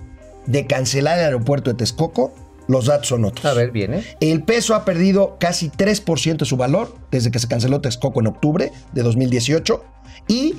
de 0.45 0.67
cancelar 0.67 1.17
el 1.19 1.25
aeropuerto 1.25 1.71
de 1.71 1.77
Texcoco, 1.77 2.33
los 2.67 2.85
datos 2.85 3.07
son 3.07 3.25
otros. 3.25 3.45
A 3.45 3.53
ver, 3.53 3.71
viene. 3.71 4.03
El 4.19 4.43
peso 4.43 4.75
ha 4.75 4.85
perdido 4.85 5.37
casi 5.39 5.69
3% 5.69 6.37
de 6.37 6.45
su 6.45 6.55
valor 6.55 6.95
desde 7.09 7.31
que 7.31 7.39
se 7.39 7.47
canceló 7.47 7.81
Texcoco 7.81 8.19
en 8.19 8.27
octubre 8.27 8.71
de 8.93 9.01
2018 9.01 9.83
y 10.27 10.53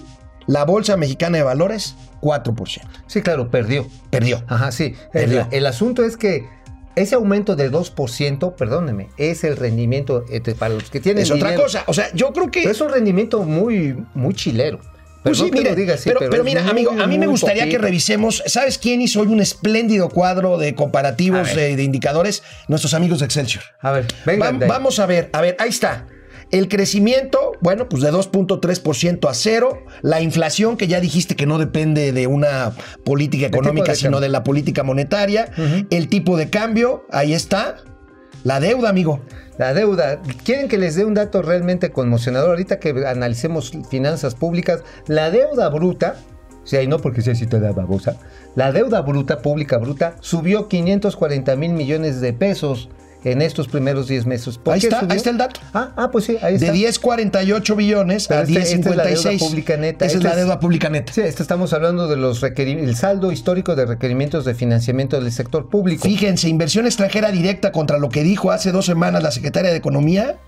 la 0.47 0.65
Bolsa 0.65 0.97
Mexicana 0.97 1.39
de 1.39 1.45
Valores 1.45 1.95
4%. 2.23 2.81
Sí, 3.07 3.23
claro, 3.23 3.51
perdió. 3.51 3.87
Perdió. 4.11 4.43
Ajá, 4.49 4.73
sí. 4.73 4.95
El, 5.13 5.21
Perdió. 5.27 5.49
el 5.51 5.67
asunto 5.67 6.05
es 6.05 6.17
que 6.17 6.47
ese 6.97 7.15
aumento 7.15 7.57
del 7.57 7.71
2%, 7.71 8.55
perdóneme, 8.57 9.09
es 9.17 9.45
el 9.45 9.57
rendimiento 9.57 10.25
eh, 10.31 10.41
de- 10.41 10.55
para 10.55 10.75
los 10.75 10.91
que 10.91 11.01
tienen 11.01 11.23
Es 11.23 11.31
otra 11.31 11.55
cosa. 11.55 11.85
O 11.87 11.95
sea, 11.95 12.13
yo 12.15 12.33
creo 12.33 12.51
que... 12.51 12.63
Es 12.65 12.81
un 12.81 12.91
rendimiento 12.91 13.43
muy, 13.45 13.97
muy 14.15 14.35
chilero. 14.35 14.81
Pues 15.23 15.37
sí, 15.37 15.51
mire, 15.53 15.75
diga 15.77 15.95
así, 15.95 16.11
pero, 16.19 16.43
mira, 16.43 16.63
muy, 16.63 16.71
amigo, 16.71 16.93
a 16.99 17.07
mí 17.07 17.19
me 17.19 17.27
gustaría 17.27 17.69
que 17.69 17.77
revisemos, 17.77 18.43
¿sabes 18.47 18.79
quién 18.79 19.03
hizo 19.03 19.21
hoy 19.21 19.27
un 19.27 19.41
espléndido 19.41 20.09
cuadro 20.09 20.57
de 20.57 20.75
comparativos 20.75 21.49
ver. 21.49 21.57
de, 21.57 21.77
de 21.77 21.83
indicadores? 21.83 22.43
Nuestros 22.69 22.95
amigos 22.95 23.19
de 23.19 23.27
Excelsior. 23.27 23.63
A 23.83 23.93
ver, 23.93 24.07
venga. 24.25 24.51
Va- 24.51 24.67
vamos 24.67 24.99
a 24.99 25.05
ver, 25.05 25.29
a 25.35 25.43
ver, 25.43 25.57
ahí 25.59 25.69
está. 25.69 26.07
El 26.51 26.69
crecimiento, 26.69 27.53
bueno, 27.61 27.89
pues 27.89 28.03
de 28.03 28.11
2.3% 28.13 29.29
a 29.29 29.35
cero. 29.35 29.85
La 30.03 30.21
inflación, 30.21 30.77
que 30.77 30.89
ya 30.89 31.01
dijiste 31.01 31.37
que 31.37 31.47
no 31.47 31.59
depende 31.59 32.13
de 32.13 32.27
una 32.27 32.73
política 33.05 33.47
económica, 33.47 33.93
de 33.93 33.97
sino 33.97 34.13
cambio. 34.13 34.21
de 34.21 34.29
la 34.31 34.43
política 34.43 34.83
monetaria. 34.83 35.53
El 35.91 36.09
tipo 36.09 36.37
de 36.37 36.51
cambio, 36.51 37.05
ahí 37.11 37.35
está. 37.35 37.77
La 38.43 38.59
deuda, 38.59 38.89
amigo. 38.89 39.21
La 39.59 39.75
deuda. 39.75 40.21
¿Quieren 40.45 40.69
que 40.69 40.79
les 40.79 40.97
dé 40.97 41.05
un 41.05 41.15
dato 41.15 41.43
realmente 41.43 41.91
conmocionador? 41.91 42.51
Ahorita 42.51 42.81
que 42.81 42.91
analicemos 43.07 43.73
finanzas 43.89 44.35
públicas, 44.35 44.83
la 45.07 45.31
deuda 45.31 45.69
bruta, 45.69 46.17
si 46.65 46.77
ahí 46.77 46.87
no 46.87 46.99
porque 46.99 47.23
sea 47.23 47.35
citada 47.35 47.71
babosa, 47.73 48.17
la 48.57 48.73
deuda 48.73 49.03
bruta, 49.03 49.41
pública 49.41 49.79
bruta, 49.79 50.17
subió 50.21 50.67
540 50.69 51.55
mil 51.57 51.73
millones 51.73 52.21
de 52.21 52.33
pesos 52.33 52.89
en 53.25 53.43
estos 53.43 53.69
primeros 53.69 54.09
10 54.09 54.27
meses. 54.27 54.59
¿Por 54.59 54.75
Ahí 54.75 54.81
qué 54.81 54.87
está, 54.89 55.01
ahí 55.09 55.17
está 55.17 55.31
el 55.31 55.39
dato. 55.39 55.61
Ah, 55.75 55.93
ah, 55.97 56.11
pues 56.11 56.25
sí, 56.25 56.37
ahí 56.43 56.55
está. 56.55 56.73
De 56.73 56.79
10.48 56.79 57.77
billones 57.77 58.29
Pero 58.29 58.41
a 58.41 58.43
este- 58.45 58.61
esta 58.61 58.91
es 58.91 58.97
la 58.97 59.05
deuda 59.05 59.31
10.56. 59.33 59.39
pública 59.39 59.77
neta. 59.77 60.05
Esa 60.07 60.13
es 60.13 60.15
Este 60.25 60.29
la 60.29 60.37
deuda 60.37 60.61
pública 60.61 60.89
neta. 60.91 61.13
Sí, 61.13 61.21
esto 61.21 61.43
estamos 61.43 61.73
hablando 61.73 62.09
de 62.09 62.17
los 62.17 62.43
el 62.43 62.97
saldo 62.97 63.33
histórico 63.33 63.77
de 63.77 63.87
requerimientos 63.87 64.45
de 64.45 64.55
financiamiento 64.55 65.21
del 65.21 65.33
sector 65.33 65.69
público. 65.69 66.03
Fíjense, 66.05 66.49
inversión 66.49 66.87
extranjera 66.87 67.31
directa 67.31 67.73
contra 67.73 67.99
lo 67.99 68.09
que 68.09 68.23
dijo 68.23 68.51
hace 68.51 68.73
dos 68.73 68.87
semanas 68.87 69.23
la 69.23 69.31
secretaria 69.31 69.71
de 69.71 69.77
Economía. 69.77 70.39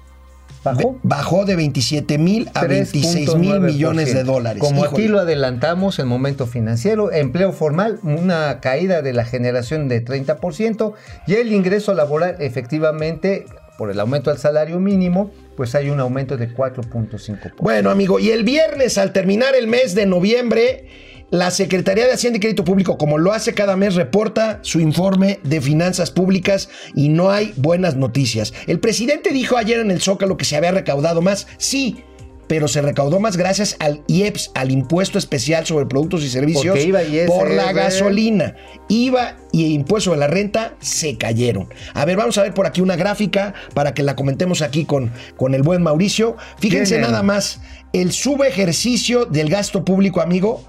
Bajó. 0.64 0.98
Bajó 1.02 1.44
de 1.44 1.56
27 1.56 2.18
mil 2.18 2.48
a 2.54 2.64
26 2.64 3.34
mil 3.36 3.54
3.9%. 3.54 3.60
millones 3.60 4.14
de 4.14 4.24
dólares. 4.24 4.60
Como 4.60 4.84
Híjole. 4.84 5.02
aquí 5.02 5.08
lo 5.08 5.18
adelantamos, 5.20 5.98
el 5.98 6.06
momento 6.06 6.46
financiero, 6.46 7.12
empleo 7.12 7.52
formal, 7.52 7.98
una 8.02 8.60
caída 8.60 9.02
de 9.02 9.12
la 9.12 9.24
generación 9.24 9.88
de 9.88 10.04
30% 10.04 10.94
y 11.26 11.34
el 11.34 11.52
ingreso 11.52 11.94
laboral, 11.94 12.36
efectivamente, 12.38 13.46
por 13.76 13.90
el 13.90 13.98
aumento 13.98 14.30
al 14.30 14.38
salario 14.38 14.78
mínimo, 14.78 15.32
pues 15.56 15.74
hay 15.74 15.90
un 15.90 15.98
aumento 16.00 16.36
de 16.36 16.54
4.5%. 16.54 17.54
Bueno, 17.58 17.90
amigo, 17.90 18.20
y 18.20 18.30
el 18.30 18.44
viernes, 18.44 18.98
al 18.98 19.12
terminar 19.12 19.54
el 19.54 19.66
mes 19.66 19.94
de 19.94 20.06
noviembre, 20.06 20.86
la 21.32 21.50
Secretaría 21.50 22.06
de 22.06 22.12
Hacienda 22.12 22.36
y 22.36 22.40
Crédito 22.40 22.62
Público, 22.62 22.98
como 22.98 23.16
lo 23.16 23.32
hace 23.32 23.54
cada 23.54 23.74
mes, 23.74 23.94
reporta 23.94 24.58
su 24.60 24.80
informe 24.80 25.40
de 25.42 25.62
finanzas 25.62 26.10
públicas 26.10 26.68
y 26.94 27.08
no 27.08 27.30
hay 27.30 27.54
buenas 27.56 27.96
noticias. 27.96 28.52
El 28.66 28.80
presidente 28.80 29.30
dijo 29.32 29.56
ayer 29.56 29.80
en 29.80 29.90
el 29.90 30.02
Zócalo 30.02 30.36
que 30.36 30.44
se 30.44 30.56
había 30.56 30.72
recaudado 30.72 31.22
más. 31.22 31.46
Sí. 31.56 32.04
Pero 32.48 32.68
se 32.68 32.82
recaudó 32.82 33.18
más 33.18 33.38
gracias 33.38 33.76
al 33.78 34.02
IEPS, 34.08 34.50
al 34.54 34.70
impuesto 34.70 35.16
especial 35.16 35.64
sobre 35.64 35.86
productos 35.86 36.22
y 36.22 36.28
servicios 36.28 36.78
IVA 36.78 37.02
y 37.02 37.26
por 37.26 37.50
la 37.50 37.72
gasolina. 37.72 38.56
IVA 38.88 39.36
y 39.52 39.72
impuesto 39.72 40.10
de 40.10 40.18
la 40.18 40.26
renta 40.26 40.74
se 40.80 41.16
cayeron. 41.16 41.68
A 41.94 42.04
ver, 42.04 42.18
vamos 42.18 42.36
a 42.36 42.42
ver 42.42 42.52
por 42.52 42.66
aquí 42.66 42.82
una 42.82 42.96
gráfica 42.96 43.54
para 43.72 43.94
que 43.94 44.02
la 44.02 44.16
comentemos 44.16 44.60
aquí 44.60 44.84
con, 44.84 45.12
con 45.38 45.54
el 45.54 45.62
buen 45.62 45.82
Mauricio. 45.82 46.36
Fíjense 46.58 46.98
nada 46.98 47.22
más, 47.22 47.60
el 47.94 48.12
subejercicio 48.12 49.24
del 49.24 49.48
gasto 49.48 49.82
público, 49.82 50.20
amigo, 50.20 50.66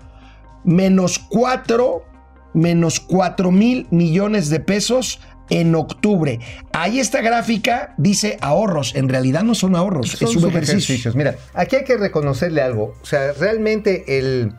menos 0.64 1.20
4, 1.30 2.04
menos 2.54 3.00
4 3.00 3.52
mil 3.52 3.88
millones 3.92 4.50
de 4.50 4.60
pesos 4.60 5.20
en 5.50 5.76
octubre. 5.76 6.40
Ahí 6.72 7.00
esta 7.00 7.22
gráfica 7.22 7.94
dice 7.98 8.38
ahorros, 8.42 8.96
en 8.96 9.10
realidad 9.10 9.44
no 9.44 9.56
son 9.56 9.76
ahorros, 9.76 10.10
Son 10.10 10.28
es 10.28 10.34
subejercicio. 10.34 10.80
subejercicios. 10.80 11.16
Mira, 11.16 11.36
aquí 11.54 11.76
hay 11.76 11.84
que 11.84 11.98
reconocerle 11.98 12.62
algo. 12.62 12.96
O 13.02 13.06
sea, 13.06 13.34
realmente 13.34 14.18
el, 14.18 14.54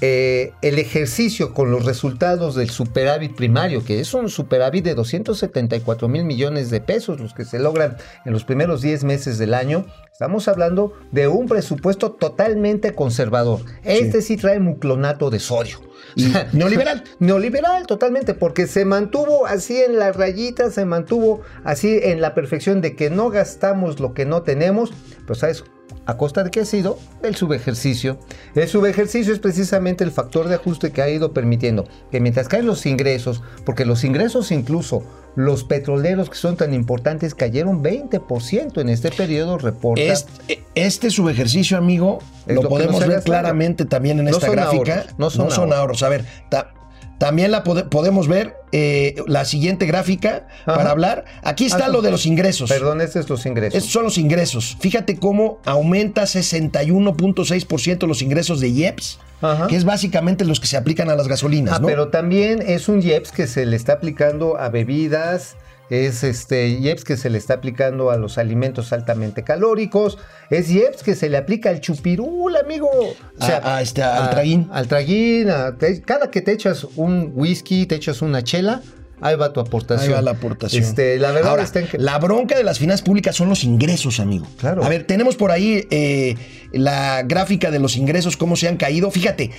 eh, 0.00 0.52
el 0.62 0.78
ejercicio 0.78 1.52
con 1.52 1.70
los 1.70 1.84
resultados 1.84 2.54
del 2.54 2.70
superávit 2.70 3.34
primario, 3.34 3.84
que 3.84 4.00
es 4.00 4.14
un 4.14 4.30
superávit 4.30 4.84
de 4.84 4.94
274 4.94 6.08
mil 6.08 6.24
millones 6.24 6.70
de 6.70 6.80
pesos, 6.80 7.20
los 7.20 7.34
que 7.34 7.44
se 7.44 7.58
logran 7.58 7.96
en 8.24 8.32
los 8.32 8.44
primeros 8.44 8.80
10 8.80 9.04
meses 9.04 9.38
del 9.38 9.52
año, 9.52 9.84
estamos 10.10 10.48
hablando 10.48 10.94
de 11.12 11.28
un 11.28 11.46
presupuesto 11.46 12.12
totalmente 12.12 12.94
conservador. 12.94 13.60
Este 13.84 14.22
sí 14.22 14.36
trae 14.36 14.58
muclonato 14.58 15.30
de 15.30 15.38
sodio. 15.38 15.80
Y 16.14 16.28
O 16.28 16.32
sea, 16.32 16.48
neoliberal. 16.52 17.04
Neoliberal, 17.18 17.86
totalmente, 17.86 18.34
porque 18.34 18.66
se 18.66 18.84
mantuvo 18.84 19.46
así 19.46 19.82
en 19.82 19.98
la 19.98 20.12
rayita, 20.12 20.70
se 20.70 20.86
mantuvo 20.86 21.42
así 21.64 22.00
en 22.02 22.20
la 22.20 22.34
perfección 22.34 22.80
de 22.80 22.96
que 22.96 23.10
no 23.10 23.30
gastamos 23.30 24.00
lo 24.00 24.14
que 24.14 24.24
no 24.24 24.42
tenemos, 24.42 24.92
pero 25.26 25.34
¿sabes? 25.34 25.64
¿A 26.06 26.16
costa 26.16 26.42
de 26.44 26.50
qué 26.50 26.60
ha 26.60 26.64
sido? 26.64 26.98
Del 27.22 27.36
subejercicio. 27.36 28.18
El 28.54 28.68
subejercicio 28.68 29.32
es 29.32 29.38
precisamente 29.38 30.04
el 30.04 30.10
factor 30.10 30.48
de 30.48 30.56
ajuste 30.56 30.90
que 30.92 31.02
ha 31.02 31.08
ido 31.08 31.32
permitiendo 31.32 31.86
que 32.10 32.20
mientras 32.20 32.48
caen 32.48 32.66
los 32.66 32.86
ingresos, 32.86 33.42
porque 33.64 33.84
los 33.84 34.04
ingresos 34.04 34.50
incluso 34.50 35.02
los 35.36 35.62
petroleros 35.64 36.28
que 36.28 36.36
son 36.36 36.56
tan 36.56 36.74
importantes 36.74 37.34
cayeron 37.36 37.82
20% 37.84 38.80
en 38.80 38.88
este 38.88 39.10
periodo, 39.12 39.58
reporta. 39.58 40.02
Este, 40.02 40.64
este 40.74 41.10
subejercicio, 41.10 41.76
amigo, 41.78 42.18
lo, 42.46 42.68
podemos 42.68 43.06
ver 43.06 43.22
claramente 43.22 43.84
también 43.84 44.18
en 44.18 44.24
No 44.24 44.30
esta 44.32 44.50
gráfica. 44.50 44.94
ahorros, 45.00 45.14
no 45.18 45.30
son 45.30 45.46
ahorros. 45.72 45.72
ahorros. 45.72 46.02
A 46.02 46.08
ver, 46.08 46.24
ta- 46.50 46.72
también 47.20 47.50
la 47.52 47.62
pode- 47.62 47.84
podemos 47.88 48.26
ver 48.28 48.56
eh, 48.72 49.14
la 49.26 49.44
siguiente 49.44 49.84
gráfica 49.84 50.46
Ajá. 50.64 50.74
para 50.74 50.90
hablar. 50.90 51.24
Aquí 51.42 51.66
está 51.66 51.84
Ah, 51.86 51.88
lo 51.88 52.00
de 52.02 52.10
los 52.10 52.24
ingresos. 52.24 52.70
Perdón, 52.70 53.00
estos 53.02 53.26
son 53.26 53.34
los 53.36 53.44
ingresos. 53.46 53.74
Estos 53.76 53.92
son 53.92 54.04
los 54.04 54.16
ingresos. 54.18 54.76
Fíjate 54.80 55.18
cómo 55.18 55.60
aumenta 55.66 56.26
61.6% 56.26 58.06
los 58.06 58.22
ingresos 58.22 58.60
de 58.60 58.68
IEPS, 58.68 59.18
Ajá. 59.42 59.66
que 59.66 59.76
es 59.76 59.84
básicamente 59.84 60.44
los 60.44 60.60
que 60.60 60.66
se 60.66 60.76
aplican 60.76 61.10
a 61.10 61.14
las 61.16 61.28
gasolinas, 61.28 61.74
Ah, 61.76 61.80
¿no? 61.80 61.86
pero 61.86 62.08
también 62.08 62.62
es 62.66 62.88
un 62.88 63.02
IEPS 63.02 63.32
que 63.32 63.46
se 63.46 63.66
le 63.66 63.76
está 63.76 63.94
aplicando 63.94 64.58
a 64.58 64.68
bebidas, 64.70 65.56
es 65.90 66.24
este 66.24 66.68
IEPS 66.68 67.04
que 67.04 67.16
se 67.16 67.28
le 67.30 67.36
está 67.38 67.54
aplicando 67.54 68.10
a 68.10 68.16
los 68.16 68.38
alimentos 68.38 68.92
altamente 68.92 69.42
calóricos, 69.44 70.18
es 70.48 70.70
IEPS 70.70 71.02
que 71.02 71.14
se 71.14 71.28
le 71.28 71.36
aplica 71.36 71.68
al 71.70 71.80
chupirul, 71.80 72.56
amigo. 72.56 72.88
O 72.88 73.44
A- 73.44 73.76
a 73.76 73.82
este, 73.82 74.02
al 74.02 74.30
traguín. 74.30 74.68
Al 74.72 74.86
traguín, 74.88 75.48
te- 75.78 76.00
cada 76.02 76.30
que 76.30 76.40
te 76.42 76.52
echas 76.52 76.86
un 76.96 77.32
whisky, 77.34 77.86
te 77.86 77.96
echas 77.96 78.22
una 78.22 78.42
chela, 78.42 78.80
Ahí 79.22 79.36
va 79.36 79.52
tu 79.52 79.60
aportación. 79.60 80.08
Ahí 80.08 80.14
va 80.14 80.22
la 80.22 80.30
aportación. 80.30 80.82
Este, 80.82 81.18
la 81.18 81.30
verdad 81.30 81.50
Ahora, 81.50 81.62
está 81.62 81.80
en 81.80 81.88
que. 81.88 81.98
la 81.98 82.18
bronca 82.18 82.56
de 82.56 82.64
las 82.64 82.78
finanzas 82.78 83.02
públicas 83.04 83.36
son 83.36 83.50
los 83.50 83.64
ingresos, 83.64 84.18
amigo. 84.18 84.46
Claro. 84.58 84.82
A 84.82 84.88
ver, 84.88 85.04
tenemos 85.06 85.36
por 85.36 85.50
ahí 85.50 85.86
eh, 85.90 86.36
la 86.72 87.22
gráfica 87.24 87.70
de 87.70 87.80
los 87.80 87.96
ingresos, 87.98 88.38
cómo 88.38 88.56
se 88.56 88.66
han 88.66 88.78
caído. 88.78 89.10
Fíjate, 89.10 89.50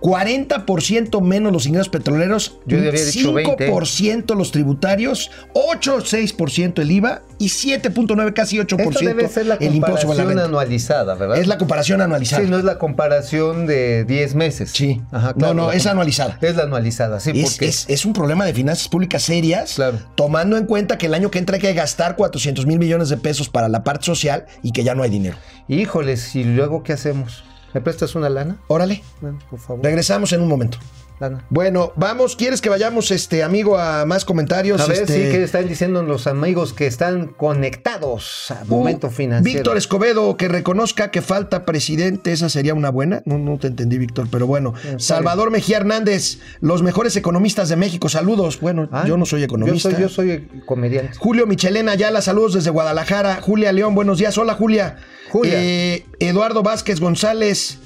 40% 0.00 1.20
menos 1.22 1.52
los 1.52 1.66
ingresos 1.66 1.88
petroleros, 1.88 2.58
Yo 2.66 2.78
20. 2.80 3.70
5% 3.70 4.34
los 4.36 4.52
tributarios, 4.52 5.30
8, 5.54 5.98
6% 6.00 6.80
el 6.82 6.90
IVA 6.90 7.22
y 7.38 7.46
7.9, 7.48 8.32
casi 8.32 8.58
8% 8.58 8.88
Esto 8.90 9.00
debe 9.04 9.28
ser 9.28 9.46
la 9.46 9.54
el 9.56 9.74
impuesto 9.74 10.02
sobre 10.02 10.18
la 10.18 10.24
comparación 10.24 10.28
renta. 10.28 10.44
anualizada, 10.44 11.14
¿verdad? 11.14 11.38
Es 11.38 11.46
la 11.46 11.58
comparación 11.58 12.00
anualizada. 12.00 12.42
Sí, 12.44 12.50
no 12.50 12.58
es 12.58 12.64
la 12.64 12.78
comparación 12.78 13.66
de 13.66 14.04
10 14.04 14.34
meses. 14.34 14.70
Sí. 14.72 15.00
Ajá, 15.12 15.34
No, 15.36 15.54
no, 15.54 15.72
es 15.72 15.86
anualizada. 15.86 16.38
Es 16.40 16.56
la 16.56 16.64
anualizada, 16.64 17.20
sí, 17.20 17.30
Es, 17.34 17.50
porque 17.52 17.66
es- 17.66 17.86
es 17.88 18.04
un 18.04 18.12
problema 18.12 18.44
de 18.44 18.54
finanzas 18.54 18.88
públicas 18.88 19.22
serias, 19.22 19.74
Claro. 19.74 19.98
tomando 20.14 20.56
en 20.56 20.66
cuenta 20.66 20.98
que 20.98 21.06
el 21.06 21.14
año 21.14 21.30
que 21.30 21.38
entra 21.38 21.56
hay 21.56 21.62
que 21.62 21.72
gastar 21.74 22.16
400 22.16 22.66
mil 22.66 22.78
millones 22.78 23.08
de 23.08 23.16
pesos 23.16 23.48
para 23.48 23.68
la 23.68 23.84
parte 23.84 24.04
social 24.06 24.46
y 24.62 24.72
que 24.72 24.84
ya 24.84 24.94
no 24.94 25.02
hay 25.02 25.10
dinero. 25.10 25.36
Híjoles, 25.68 26.34
¿y 26.34 26.44
luego 26.44 26.82
qué 26.82 26.94
hacemos? 26.94 27.44
¿Me 27.74 27.80
prestas 27.80 28.14
una 28.14 28.28
lana? 28.28 28.56
Órale, 28.68 29.02
Bueno, 29.20 29.38
por 29.50 29.58
favor. 29.58 29.84
regresamos 29.84 30.32
en 30.32 30.40
un 30.42 30.48
momento. 30.48 30.78
Lana. 31.20 31.44
Bueno, 31.50 31.92
vamos, 31.96 32.36
¿quieres 32.36 32.60
que 32.60 32.68
vayamos, 32.68 33.10
este 33.10 33.42
amigo, 33.42 33.78
a 33.78 34.04
más 34.04 34.24
comentarios? 34.24 34.80
A 34.80 34.86
ver, 34.86 35.02
Este, 35.02 35.12
sí, 35.26 35.30
que 35.32 35.42
están 35.42 35.68
diciendo 35.68 36.02
los 36.02 36.26
amigos 36.26 36.72
que 36.72 36.86
están 36.86 37.28
conectados 37.28 38.50
a 38.50 38.64
Momento 38.64 39.08
uh, 39.08 39.10
Financiero. 39.10 39.58
Víctor 39.58 39.76
Escobedo, 39.76 40.36
que 40.36 40.48
reconozca 40.48 41.10
que 41.10 41.22
falta 41.22 41.64
presidente, 41.64 42.32
esa 42.32 42.48
sería 42.48 42.74
una 42.74 42.90
buena. 42.90 43.22
No, 43.24 43.38
no 43.38 43.58
te 43.58 43.68
entendí, 43.68 43.98
Víctor, 43.98 44.28
pero 44.30 44.46
bueno. 44.46 44.74
Salvador 44.98 45.50
Mejía 45.50 45.78
Hernández, 45.78 46.38
los 46.60 46.82
mejores 46.82 47.16
economistas 47.16 47.68
de 47.68 47.76
México, 47.76 48.08
saludos. 48.08 48.60
Bueno, 48.60 48.88
Ah, 48.92 49.04
yo 49.06 49.16
no 49.16 49.26
soy 49.26 49.42
economista. 49.42 49.90
Yo 49.90 50.08
soy, 50.08 50.28
yo 50.28 50.38
soy 50.48 50.62
comediante. 50.66 51.16
Julio 51.18 51.46
Michelena 51.46 51.92
Ayala, 51.92 52.22
saludos 52.22 52.54
desde 52.54 52.70
Guadalajara. 52.70 53.40
Julia 53.40 53.72
León, 53.72 53.94
buenos 53.94 54.18
días. 54.18 54.36
Hola, 54.38 54.54
Julia. 54.54 54.96
Julia. 55.30 55.52
Eh, 55.56 56.06
Eduardo 56.20 56.62
Vázquez 56.62 57.00
González. 57.00 57.78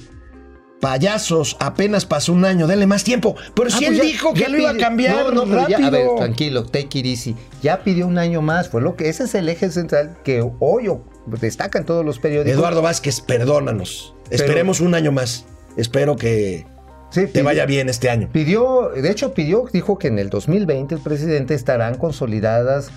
Payasos, 0.83 1.55
apenas 1.61 2.05
pasó 2.05 2.33
un 2.33 2.43
año, 2.43 2.67
denle 2.67 2.85
más 2.87 3.05
tiempo. 3.05 3.35
Pero 3.55 3.69
si 3.69 3.85
Ah, 3.85 3.87
él 3.87 3.95
pues 3.95 3.97
ya- 3.99 4.03
dijo 4.03 4.33
que 4.33 4.49
lo 4.49 4.57
iba 4.59 4.69
a 4.71 4.77
cambiar 4.77 5.15
No, 5.33 5.45
no, 5.45 5.55
rápido. 5.55 5.79
ya, 5.79 5.87
a 5.87 5.89
ver, 5.89 6.07
tranquilo, 6.17 6.65
take 6.65 6.99
it 6.99 7.05
easy. 7.05 7.35
Ya 7.61 7.83
pidió 7.83 8.05
un 8.05 8.17
año 8.17 8.41
más, 8.41 8.67
fue 8.67 8.81
lo 8.81 8.95
que 8.97 9.07
ese 9.07 9.23
es 9.23 9.33
el 9.33 9.47
eje 9.47 9.71
central 9.71 10.17
que 10.25 10.45
hoy 10.59 10.91
destacan 11.39 11.85
todos 11.85 12.03
los 12.05 12.19
periódicos. 12.19 12.57
Eduardo 12.57 12.81
Vázquez, 12.81 13.21
perdónanos. 13.21 14.13
Esperemos 14.29 14.81
un 14.81 14.93
año 14.93 15.13
más. 15.13 15.45
Espero 15.77 16.17
que 16.17 16.65
Sí, 17.11 17.27
te 17.27 17.43
vaya 17.43 17.65
bien 17.65 17.87
este 17.87 18.09
año. 18.09 18.27
Pidió, 18.33 18.89
de 18.89 19.09
hecho 19.09 19.33
pidió, 19.33 19.65
dijo 19.71 19.97
que 19.97 20.07
en 20.09 20.19
el 20.19 20.29
2020 20.29 20.95
el 20.95 21.01
presidente 21.01 21.53
estarán 21.53 21.95
consolidadas 21.95 22.89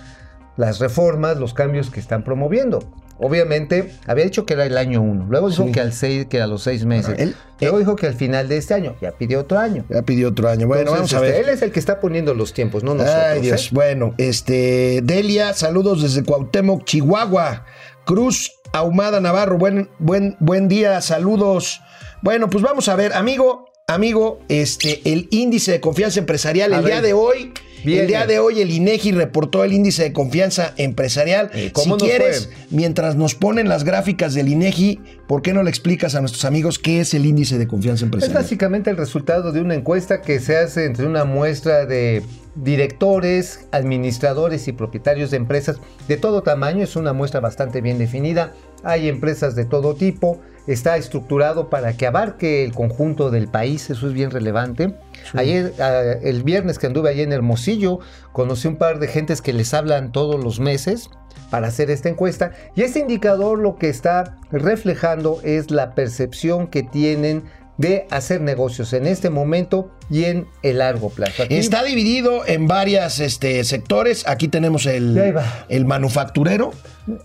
las 0.57 0.79
reformas, 0.81 1.37
los 1.37 1.55
cambios 1.55 1.91
que 1.91 2.01
están 2.01 2.25
promoviendo. 2.25 2.81
Obviamente, 3.19 3.93
había 4.07 4.25
dicho 4.25 4.45
que 4.45 4.55
era 4.55 4.67
el 4.67 4.77
año 4.77 5.01
uno, 5.01 5.27
luego 5.29 5.49
dijo 5.49 5.65
Sí. 5.65 5.73
que, 5.73 5.81
al 5.81 5.93
seis, 5.93 6.27
que 6.29 6.41
a 6.41 6.47
los 6.47 6.63
seis 6.63 6.85
meses, 6.85 7.15
Él- 7.19 7.35
luego 7.61 7.79
dijo 7.79 7.97
que 7.97 8.07
al 8.07 8.15
final 8.15 8.49
de 8.49 8.59
este 8.59 8.75
año, 8.75 8.95
ya 9.01 9.13
pidió 9.13 9.41
otro 9.41 9.59
año. 9.59 9.85
Ya 9.89 10.03
pidió 10.03 10.29
otro 10.29 10.49
año. 10.49 10.67
Bueno, 10.67 10.91
Entonces, 10.91 11.13
vamos 11.13 11.25
a 11.25 11.27
este, 11.27 11.41
ver. 11.41 11.49
Él 11.49 11.55
es 11.57 11.63
el 11.63 11.73
que 11.73 11.81
está 11.81 11.99
poniendo 12.01 12.35
los 12.35 12.53
tiempos, 12.53 12.83
no 12.85 12.95
nosotros. 12.95 13.23
Ay, 13.33 13.41
Dios. 13.41 13.67
¿eh? 13.67 13.69
Bueno, 13.73 14.15
este. 14.19 15.01
Delia, 15.03 15.55
saludos 15.55 16.03
desde 16.03 16.25
Cuauhtémoc, 16.25 16.85
Chihuahua. 16.85 17.65
Cruz 18.05 18.53
Ahumada 18.73 19.21
Navarro, 19.21 19.57
buen, 19.59 19.89
buen, 19.99 20.37
buen 20.39 20.69
día, 20.69 21.01
saludos. 21.01 21.81
Bueno, 22.23 22.51
pues 22.51 22.63
vamos 22.63 22.89
a 22.89 22.97
ver, 22.97 23.13
amigo, 23.15 23.71
amigo, 23.87 24.41
este, 24.49 25.01
el 25.11 25.29
índice 25.31 25.73
de 25.73 25.81
confianza 25.81 26.19
empresarial, 26.21 26.73
A 26.73 26.79
el 26.79 26.83
ver, 26.85 26.93
día 26.95 27.03
de 27.03 27.13
hoy. 27.15 27.53
El 27.87 28.07
día 28.07 28.27
de 28.27 28.39
hoy 28.39 28.61
el 28.61 28.71
INEGI 28.71 29.13
reportó 29.13 29.63
el 29.65 29.73
índice 29.73 30.03
de 30.03 30.13
confianza 30.13 30.75
empresarial. 30.77 31.51
¿Y 31.55 31.71
Si 31.81 31.89
nos 31.89 32.03
quieres, 32.03 32.47
fue? 32.47 32.67
mientras 32.71 33.15
nos 33.17 33.35
ponen 33.35 33.69
las 33.69 33.85
gráficas 33.85 34.35
del 34.35 34.49
INEGI, 34.49 35.01
¿por 35.27 35.43
qué 35.43 35.53
no 35.53 35.63
le 35.63 35.71
explicas 35.71 36.15
a 36.15 36.21
nuestros 36.21 36.45
amigos 36.45 36.79
qué 36.79 37.01
es 37.01 37.15
el 37.15 37.27
índice 37.27 37.59
de 37.59 37.67
confianza 37.67 38.01
Es 38.01 38.03
empresarial? 38.05 38.43
básicamente 38.43 38.91
el 38.91 38.97
resultado 38.97 39.53
de 39.53 39.61
una 39.61 39.75
encuesta 39.75 40.21
que 40.23 40.41
se 40.41 40.57
hace 40.57 40.85
entre 40.87 41.07
una 41.07 41.25
muestra 41.25 41.87
de 41.87 42.23
directores, 42.57 43.67
administradores 43.73 44.69
y 44.69 44.73
propietarios 44.73 45.31
de 45.31 45.37
empresas 45.37 45.77
de 46.09 46.17
todo 46.17 46.43
tamaño. 46.43 46.85
Es 46.85 46.97
una 46.97 47.13
muestra 47.13 47.41
bastante 47.41 47.81
bien 47.81 47.99
definida. 47.99 48.53
Hay 48.83 49.09
empresas 49.09 49.55
de 49.57 49.65
todo 49.65 49.95
tipo. 49.95 50.41
Está 50.67 50.97
estructurado 50.97 51.71
para 51.71 51.97
que 51.97 52.07
abarque 52.07 52.65
el 52.65 52.73
conjunto 52.73 53.31
del 53.31 53.49
país. 53.49 53.89
Eso 53.91 54.09
es 54.09 54.13
bien 54.13 54.31
relevante. 54.31 54.95
Ayer, 55.35 55.73
ah, 55.79 56.03
el 56.23 56.43
viernes 56.43 56.79
que 56.79 56.87
anduve 56.87 57.11
allí 57.11 57.23
en 57.23 57.33
Hermosillo, 57.33 58.01
conocí 58.33 58.69
un 58.69 58.77
par 58.77 58.99
de 58.99 59.09
gentes 59.09 59.43
que 59.43 59.53
les 59.53 59.75
hablan 59.75 60.13
todos 60.13 60.43
los 60.43 60.61
meses 60.61 61.11
para 61.51 61.69
hacer 61.69 61.91
esta 61.91 62.09
encuesta. 62.09 62.53
Y 62.75 62.83
este 62.83 62.99
indicador 62.99 63.59
lo 63.59 63.77
que 63.77 63.89
está 63.89 64.37
reflejando 64.51 65.41
es 65.43 65.71
la 65.71 65.95
percepción 65.95 66.67
que 66.67 66.83
tienen 66.83 67.45
de 67.79 68.07
hacer 68.11 68.41
negocios 68.41 68.93
en 68.93 69.07
este 69.07 69.29
momento 69.31 69.91
y 70.11 70.25
en 70.25 70.47
el 70.63 70.79
largo 70.79 71.11
plazo. 71.11 71.43
Aquí- 71.43 71.57
Está 71.57 71.83
dividido 71.83 72.47
en 72.47 72.67
varios 72.67 73.21
este, 73.21 73.65
sectores. 73.65 74.27
Aquí 74.27 74.49
tenemos 74.49 74.87
el, 74.87 75.35
el 75.69 75.85
manufacturero. 75.85 76.73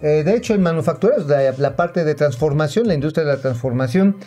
Eh, 0.02 0.24
de 0.26 0.36
hecho, 0.36 0.54
el 0.54 0.60
manufacturero 0.60 1.22
es 1.22 1.28
la, 1.28 1.54
la 1.58 1.76
parte 1.76 2.04
de 2.04 2.16
transformación, 2.16 2.88
la 2.88 2.94
industria 2.94 3.26
de 3.26 3.34
la 3.36 3.40
transformación. 3.42 4.18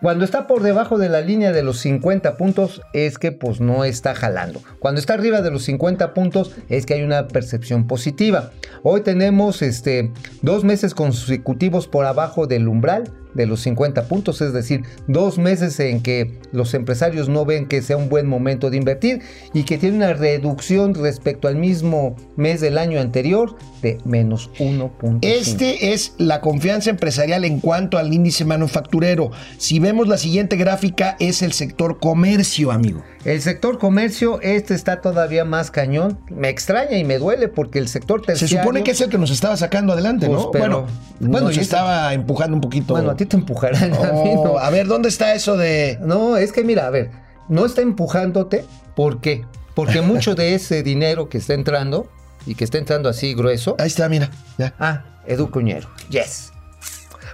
Cuando 0.00 0.24
está 0.26 0.46
por 0.46 0.62
debajo 0.62 0.98
de 0.98 1.08
la 1.08 1.22
línea 1.22 1.52
de 1.52 1.62
los 1.62 1.78
50 1.78 2.36
puntos 2.36 2.82
es 2.92 3.16
que 3.16 3.32
pues 3.32 3.60
no 3.60 3.84
está 3.84 4.14
jalando. 4.14 4.60
Cuando 4.78 5.00
está 5.00 5.14
arriba 5.14 5.40
de 5.40 5.50
los 5.50 5.62
50 5.64 6.12
puntos 6.12 6.52
es 6.68 6.84
que 6.84 6.94
hay 6.94 7.02
una 7.02 7.26
percepción 7.28 7.86
positiva. 7.86 8.50
Hoy 8.82 9.00
tenemos 9.00 9.62
este, 9.62 10.12
dos 10.42 10.62
meses 10.62 10.94
consecutivos 10.94 11.88
por 11.88 12.04
abajo 12.04 12.46
del 12.46 12.68
umbral 12.68 13.04
de 13.34 13.46
los 13.46 13.60
50 13.62 14.06
puntos, 14.08 14.40
es 14.40 14.52
decir, 14.52 14.82
dos 15.08 15.38
meses 15.38 15.78
en 15.80 16.00
que 16.02 16.38
los 16.52 16.74
empresarios 16.74 17.28
no 17.28 17.44
ven 17.44 17.66
que 17.66 17.82
sea 17.82 17.96
un 17.96 18.08
buen 18.08 18.26
momento 18.26 18.70
de 18.70 18.76
invertir 18.76 19.22
y 19.52 19.64
que 19.64 19.78
tiene 19.78 19.96
una 19.96 20.12
reducción 20.12 20.94
respecto 20.94 21.48
al 21.48 21.56
mismo 21.56 22.16
mes 22.36 22.60
del 22.60 22.78
año 22.78 23.00
anterior 23.00 23.56
de 23.82 23.98
menos 24.04 24.50
1.5. 24.58 25.18
Este 25.22 25.92
es 25.92 26.14
la 26.18 26.40
confianza 26.40 26.90
empresarial 26.90 27.44
en 27.44 27.60
cuanto 27.60 27.98
al 27.98 28.12
índice 28.12 28.44
manufacturero. 28.44 29.30
Si 29.58 29.78
vemos 29.78 30.08
la 30.08 30.16
siguiente 30.18 30.56
gráfica, 30.56 31.16
es 31.20 31.42
el 31.42 31.52
sector 31.52 31.98
comercio, 32.00 32.72
amigo. 32.72 33.02
El 33.24 33.40
sector 33.40 33.78
comercio, 33.78 34.40
este 34.42 34.74
está 34.74 35.00
todavía 35.00 35.44
más 35.46 35.70
cañón. 35.70 36.18
Me 36.30 36.50
extraña 36.50 36.98
y 36.98 37.04
me 37.04 37.18
duele 37.18 37.48
porque 37.48 37.78
el 37.78 37.88
sector 37.88 38.20
Se 38.20 38.26
terciario... 38.26 38.58
supone 38.58 38.82
que 38.84 38.90
es 38.90 39.00
el 39.00 39.08
que 39.08 39.16
nos 39.18 39.30
estaba 39.30 39.56
sacando 39.56 39.92
adelante, 39.94 40.26
Pues, 40.26 40.42
¿no? 40.42 40.50
pero- 40.50 40.64
bueno, 40.82 40.86
bueno, 41.20 41.46
nos 41.48 41.56
y- 41.56 41.60
estaba 41.60 42.12
empujando 42.12 42.54
un 42.54 42.60
poquito. 42.60 42.92
Bueno, 42.94 43.10
a 43.10 43.16
ti 43.16 43.23
te 43.26 43.36
empujarán. 43.36 43.92
a 43.94 44.12
mí 44.12 44.32
Oh, 44.36 44.44
no. 44.44 44.58
a 44.58 44.70
ver, 44.70 44.86
¿dónde 44.86 45.08
está 45.08 45.34
eso 45.34 45.56
de...? 45.56 45.98
No, 46.00 46.36
es 46.36 46.52
que 46.52 46.64
mira, 46.64 46.86
a 46.86 46.90
ver, 46.90 47.10
no 47.48 47.64
está 47.66 47.82
empujándote. 47.82 48.64
¿Por 48.96 49.20
qué? 49.20 49.44
Porque 49.74 50.00
mucho 50.02 50.34
de 50.34 50.54
ese 50.54 50.82
dinero 50.82 51.28
que 51.28 51.38
está 51.38 51.54
entrando 51.54 52.08
y 52.46 52.54
que 52.54 52.64
está 52.64 52.78
entrando 52.78 53.08
así 53.08 53.34
grueso. 53.34 53.76
Ahí 53.78 53.86
está, 53.88 54.08
mira. 54.08 54.30
Ya. 54.58 54.74
Ah, 54.78 55.04
Edu 55.26 55.50
Cuñero. 55.50 55.88
Yes. 56.10 56.52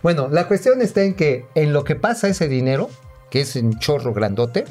Bueno, 0.03 0.29
la 0.31 0.47
cuestión 0.49 0.81
está 0.81 1.03
en 1.03 1.15
que 1.15 1.47
en 1.55 1.73
lo 1.73 1.85
que 1.85 1.95
pasa 1.97 2.29
ese 2.29 2.49
dinero, 2.49 2.89
que 3.31 3.41
es 3.43 3.55
un 3.57 3.79
chorro 3.79 4.13
grandote, 4.13 4.65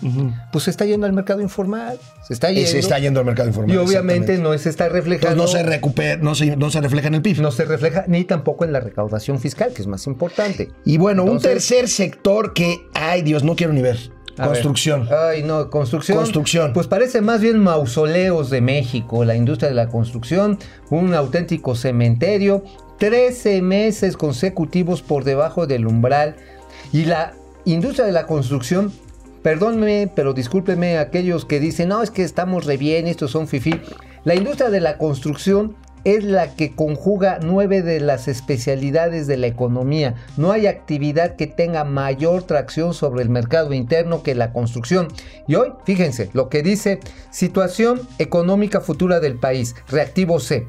pues 0.52 0.66
se 0.66 0.72
está 0.72 0.86
yendo 0.86 1.06
al 1.06 1.14
mercado 1.14 1.42
informal. 1.42 1.98
Se 2.28 2.34
está 2.34 2.52
Y 2.52 2.56
yendo. 2.56 2.72
se 2.72 2.80
está 2.80 3.00
yendo 3.00 3.20
al 3.22 3.26
mercado 3.26 3.48
informal. 3.48 3.74
y 3.74 3.78
obviamente 3.78 4.38
no 4.38 4.58
se 4.58 4.70
está 4.70 4.90
reflejando. 4.90 5.30
Entonces 5.32 5.56
no 5.56 5.60
se 5.60 5.64
recupera, 5.66 6.18
no 6.22 6.36
se, 6.36 6.56
no 6.58 6.70
se 6.70 6.82
refleja 6.82 7.08
en 7.08 7.16
el 7.16 7.22
PIB. 7.22 7.40
no 7.42 7.52
se 7.52 7.66
refleja 7.66 8.04
ni 8.08 8.26
tampoco 8.26 8.66
en 8.66 8.74
la 8.74 8.82
recaudación 8.82 9.40
fiscal, 9.40 9.72
que 9.74 9.82
es 9.82 9.88
más 9.88 10.06
importante. 10.08 10.72
Y 10.84 10.98
bueno, 10.98 11.24
un 11.24 11.40
tercer 11.40 11.88
sector 11.88 12.54
que, 12.54 12.86
ay 12.94 13.22
Dios, 13.22 13.44
no 13.44 13.56
quiero 13.56 13.72
ni 13.74 13.82
ver. 13.82 13.98
A 14.38 14.44
ver. 14.44 14.52
Construcción. 14.54 15.08
Ay, 15.12 15.44
no, 15.44 15.70
construcción. 15.70 16.18
Construcción. 16.18 16.72
Pues 16.74 16.88
parece 16.88 17.20
más 17.20 17.42
bien 17.42 17.60
mausoleos 17.60 18.50
de 18.50 18.62
México, 18.62 19.26
la 19.26 19.36
industria 19.36 19.68
de 19.70 19.76
la 19.76 19.88
construcción, 19.90 20.58
un 20.90 21.14
auténtico 21.14 21.76
cementerio, 21.76 22.64
13 23.00 23.62
meses 23.62 24.16
consecutivos 24.16 25.02
por 25.02 25.24
debajo 25.26 25.68
del 25.68 25.88
umbral. 25.88 26.36
Y 26.94 27.06
la 27.06 27.34
industria 27.66 28.06
de 28.06 28.12
la 28.12 28.26
construcción, 28.26 28.92
perdónme, 29.44 30.12
pero 30.16 30.34
discúlpeme 30.34 30.98
a 30.98 31.02
aquellos 31.02 31.46
que 31.46 31.60
dicen, 31.60 31.90
no, 31.90 32.02
es 32.02 32.12
que 32.12 32.24
estamos 32.24 32.66
re 32.66 32.78
bien, 32.78 33.08
estos 33.08 33.32
son 33.32 33.48
fifi. 33.48 33.80
La 34.24 34.36
industria 34.36 34.70
de 34.70 34.82
la 34.82 34.98
construcción 34.98 35.76
es 36.04 36.24
la 36.24 36.56
que 36.56 36.76
conjuga 36.76 37.40
nueve 37.42 37.82
de 37.82 38.00
las 38.00 38.28
especialidades 38.28 39.28
de 39.28 39.38
la 39.38 39.48
economía. 39.48 40.16
No 40.38 40.52
hay 40.52 40.68
actividad 40.68 41.36
que 41.36 41.48
tenga 41.48 41.84
mayor 41.84 42.44
tracción 42.44 42.94
sobre 42.94 43.24
el 43.24 43.30
mercado 43.30 43.74
interno 43.74 44.24
que 44.24 44.36
la 44.36 44.54
construcción. 44.54 45.08
Y 45.48 45.56
hoy, 45.56 45.74
fíjense, 45.86 46.30
lo 46.34 46.50
que 46.50 46.64
dice 46.64 47.00
situación 47.32 48.02
económica 48.18 48.82
futura 48.82 49.20
del 49.20 49.36
país, 49.36 49.76
reactivo 49.90 50.40
C. 50.40 50.68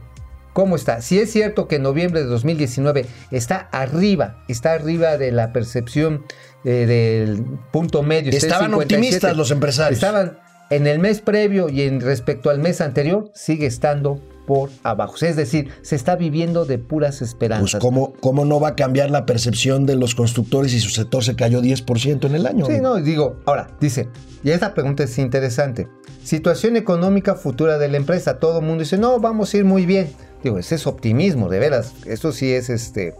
¿Cómo 0.52 0.76
está? 0.76 1.00
Si 1.00 1.18
es 1.18 1.30
cierto 1.32 1.68
que 1.68 1.76
en 1.76 1.82
noviembre 1.82 2.20
de 2.20 2.26
2019 2.26 3.06
está 3.30 3.68
arriba, 3.72 4.42
está 4.48 4.72
arriba 4.72 5.16
de 5.16 5.32
la 5.32 5.52
percepción 5.52 6.24
eh, 6.64 6.86
del 6.86 7.44
punto 7.70 8.02
medio. 8.02 8.30
Estaban 8.30 8.70
57. 8.70 8.94
optimistas 8.94 9.36
los 9.36 9.50
empresarios. 9.50 10.02
Estaban 10.02 10.38
en 10.70 10.86
el 10.86 10.98
mes 10.98 11.20
previo 11.20 11.68
y 11.68 11.82
en 11.82 12.00
respecto 12.00 12.50
al 12.50 12.58
mes 12.58 12.80
anterior 12.80 13.30
sigue 13.34 13.66
estando 13.66 14.20
por 14.46 14.70
abajo. 14.82 15.14
Es 15.20 15.36
decir, 15.36 15.68
se 15.82 15.94
está 15.94 16.16
viviendo 16.16 16.64
de 16.64 16.78
puras 16.78 17.18
Pues 17.18 17.30
esperanzas. 17.30 17.80
¿cómo, 17.80 18.14
¿cómo 18.20 18.44
no 18.44 18.58
va 18.58 18.70
a 18.70 18.74
cambiar 18.74 19.10
la 19.10 19.26
percepción 19.26 19.86
de 19.86 19.94
los 19.94 20.14
constructores 20.16 20.72
si 20.72 20.80
su 20.80 20.90
sector 20.90 21.22
se 21.22 21.36
cayó 21.36 21.62
10% 21.62 22.24
en 22.24 22.34
el 22.34 22.46
año? 22.46 22.66
Sí, 22.66 22.80
no, 22.80 22.96
digo, 22.96 23.36
ahora, 23.46 23.68
dice, 23.80 24.08
y 24.42 24.50
esta 24.50 24.74
pregunta 24.74 25.04
es 25.04 25.16
interesante. 25.18 25.88
Situación 26.24 26.76
económica 26.76 27.34
futura 27.34 27.78
de 27.78 27.88
la 27.88 27.96
empresa. 27.96 28.38
Todo 28.38 28.58
el 28.60 28.66
mundo 28.66 28.82
dice, 28.82 28.98
no, 28.98 29.20
vamos 29.20 29.54
a 29.54 29.56
ir 29.56 29.64
muy 29.64 29.86
bien. 29.86 30.08
Digo, 30.42 30.58
ese 30.58 30.76
es 30.76 30.86
optimismo, 30.86 31.48
de 31.48 31.58
veras. 31.58 31.94
Eso 32.06 32.32
sí 32.32 32.52
es 32.52 32.70
este. 32.70 33.14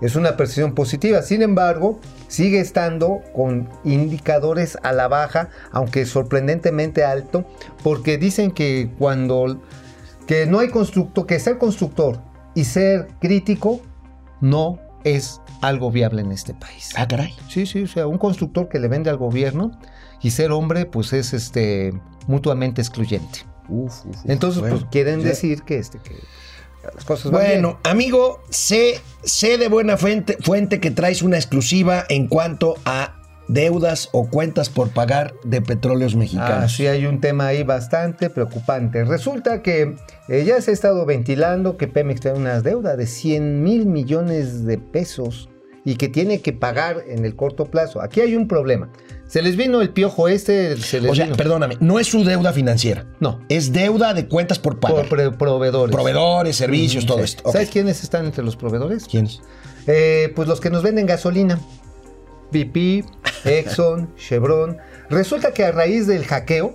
Es 0.00 0.14
una 0.14 0.36
percepción 0.36 0.74
positiva. 0.74 1.22
Sin 1.22 1.40
embargo, 1.42 2.00
sigue 2.28 2.60
estando 2.60 3.20
con 3.34 3.68
indicadores 3.84 4.76
a 4.82 4.92
la 4.92 5.08
baja, 5.08 5.48
aunque 5.72 6.04
sorprendentemente 6.04 7.02
alto, 7.02 7.46
porque 7.82 8.18
dicen 8.18 8.50
que 8.50 8.90
cuando 8.98 9.58
que 10.26 10.44
no 10.46 10.58
hay 10.58 10.68
constructor, 10.68 11.26
que 11.26 11.38
ser 11.38 11.56
constructor 11.56 12.20
y 12.54 12.64
ser 12.64 13.08
crítico 13.20 13.80
no 14.40 14.80
es 15.04 15.40
algo 15.62 15.90
viable 15.90 16.20
en 16.22 16.32
este 16.32 16.52
país. 16.52 16.90
Ah, 16.96 17.06
caray. 17.06 17.34
Sí, 17.48 17.64
sí, 17.64 17.84
o 17.84 17.86
sea, 17.86 18.06
un 18.06 18.18
constructor 18.18 18.68
que 18.68 18.80
le 18.80 18.88
vende 18.88 19.08
al 19.08 19.16
gobierno 19.16 19.78
y 20.20 20.30
ser 20.32 20.50
hombre, 20.50 20.84
pues 20.84 21.12
es 21.12 21.32
este 21.32 21.94
mutuamente 22.26 22.82
excluyente. 22.82 23.40
Uf, 23.68 24.04
uf, 24.04 24.06
uf. 24.06 24.16
Entonces, 24.30 24.60
Bueno, 24.60 24.78
pues 24.78 24.88
quieren 24.90 25.22
decir 25.22 25.62
que 25.62 25.78
este 25.78 25.98
que 25.98 26.16
las 26.94 27.04
cosas 27.04 27.30
van 27.30 27.42
Bueno, 27.42 27.78
amigo, 27.84 28.42
sé, 28.50 29.00
sé 29.22 29.58
de 29.58 29.68
buena 29.68 29.96
fuente, 29.96 30.36
fuente 30.40 30.80
que 30.80 30.90
traes 30.90 31.22
una 31.22 31.36
exclusiva 31.36 32.04
en 32.08 32.28
cuanto 32.28 32.74
a 32.84 33.16
deudas 33.48 34.08
o 34.12 34.28
cuentas 34.28 34.68
por 34.68 34.90
pagar 34.90 35.34
de 35.44 35.62
petróleos 35.62 36.16
mexicanos. 36.16 36.64
Ah, 36.64 36.68
sí, 36.68 36.86
hay 36.86 37.06
un 37.06 37.20
tema 37.20 37.46
ahí 37.46 37.62
bastante 37.62 38.30
preocupante. 38.30 39.04
Resulta 39.04 39.62
que 39.62 39.96
eh, 40.28 40.44
ya 40.44 40.60
se 40.60 40.70
ha 40.70 40.74
estado 40.74 41.06
ventilando 41.06 41.76
que 41.76 41.86
Pemex 41.88 42.20
tiene 42.20 42.38
una 42.38 42.60
deuda 42.60 42.96
de 42.96 43.06
100 43.06 43.62
mil 43.62 43.86
millones 43.86 44.64
de 44.64 44.78
pesos 44.78 45.48
y 45.84 45.96
que 45.96 46.08
tiene 46.08 46.40
que 46.40 46.52
pagar 46.52 47.04
en 47.06 47.24
el 47.24 47.36
corto 47.36 47.66
plazo. 47.66 48.02
Aquí 48.02 48.20
hay 48.20 48.34
un 48.34 48.48
problema. 48.48 48.90
Se 49.26 49.42
les 49.42 49.56
vino 49.56 49.80
el 49.82 49.90
piojo 49.90 50.28
este, 50.28 50.76
se 50.76 51.00
les 51.00 51.10
o 51.10 51.14
sea, 51.14 51.24
vino 51.24 51.36
perdóname, 51.36 51.76
no 51.80 51.98
es 51.98 52.06
su 52.06 52.22
deuda 52.24 52.52
financiera. 52.52 53.06
No. 53.18 53.40
Es 53.48 53.72
deuda 53.72 54.14
de 54.14 54.28
cuentas 54.28 54.58
por 54.58 54.78
pagar. 54.78 55.08
por 55.08 55.36
proveedores. 55.36 55.94
Proveedores, 55.94 56.56
servicios, 56.56 57.06
todo 57.06 57.18
Sí. 57.18 57.24
esto. 57.24 57.50
¿Sabes 57.50 57.70
quiénes 57.70 58.02
están 58.04 58.24
entre 58.26 58.44
los 58.44 58.54
proveedores? 58.56 59.06
¿Quiénes? 59.06 59.40
Eh, 59.88 60.32
pues 60.36 60.46
los 60.48 60.60
que 60.60 60.70
nos 60.70 60.82
venden 60.82 61.06
gasolina. 61.06 61.58
BP, 62.52 63.04
Exxon, 63.44 64.14
Chevron. 64.16 64.78
Resulta 65.10 65.52
que 65.52 65.64
a 65.64 65.72
raíz 65.72 66.06
del 66.06 66.24
hackeo, 66.24 66.74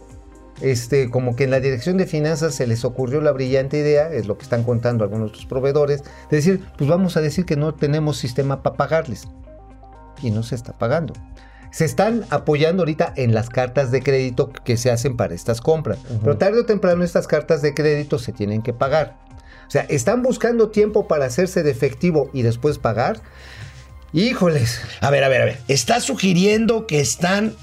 este, 0.61 1.09
como 1.09 1.35
que 1.37 1.45
en 1.45 1.51
la 1.51 1.59
dirección 1.61 1.97
de 1.97 2.05
finanzas 2.05 2.53
se 2.53 2.67
les 2.67 2.83
ocurrió 2.83 3.21
la 3.21 3.31
brillante 3.31 3.77
idea, 3.77 4.09
es 4.11 4.27
lo 4.27 4.37
que 4.37 4.43
están 4.43 4.63
contando 4.63 5.03
algunos 5.05 5.27
de 5.27 5.29
otros 5.29 5.45
proveedores, 5.45 6.03
de 6.29 6.37
decir, 6.37 6.61
pues 6.77 6.89
vamos 6.89 7.15
a 7.15 7.21
decir 7.21 7.45
que 7.45 7.55
no 7.55 7.73
tenemos 7.73 8.17
sistema 8.17 8.61
para 8.61 8.75
pagarles. 8.75 9.27
Y 10.21 10.29
no 10.31 10.43
se 10.43 10.55
está 10.55 10.77
pagando. 10.77 11.13
Se 11.71 11.85
están 11.85 12.25
apoyando 12.29 12.83
ahorita 12.83 13.13
en 13.15 13.33
las 13.33 13.49
cartas 13.49 13.91
de 13.91 14.01
crédito 14.01 14.51
que 14.51 14.77
se 14.77 14.91
hacen 14.91 15.15
para 15.15 15.33
estas 15.33 15.61
compras. 15.61 15.99
Pero 16.21 16.37
tarde 16.37 16.59
o 16.59 16.65
temprano 16.65 17.03
estas 17.03 17.27
cartas 17.27 17.61
de 17.61 17.73
crédito 17.73 18.19
se 18.19 18.33
tienen 18.33 18.61
que 18.61 18.73
pagar. 18.73 19.17
O 19.67 19.71
sea, 19.71 19.83
están 19.83 20.21
buscando 20.21 20.69
tiempo 20.69 21.07
para 21.07 21.25
hacerse 21.25 21.63
de 21.63 21.71
efectivo 21.71 22.29
y 22.33 22.41
después 22.41 22.77
pagar. 22.77 23.21
Híjoles. 24.11 24.81
A 24.99 25.09
ver, 25.09 25.23
a 25.23 25.29
ver, 25.29 25.41
a 25.41 25.45
ver. 25.45 25.59
Está 25.69 26.01
sugiriendo 26.01 26.87
que 26.87 26.99
están 26.99 27.55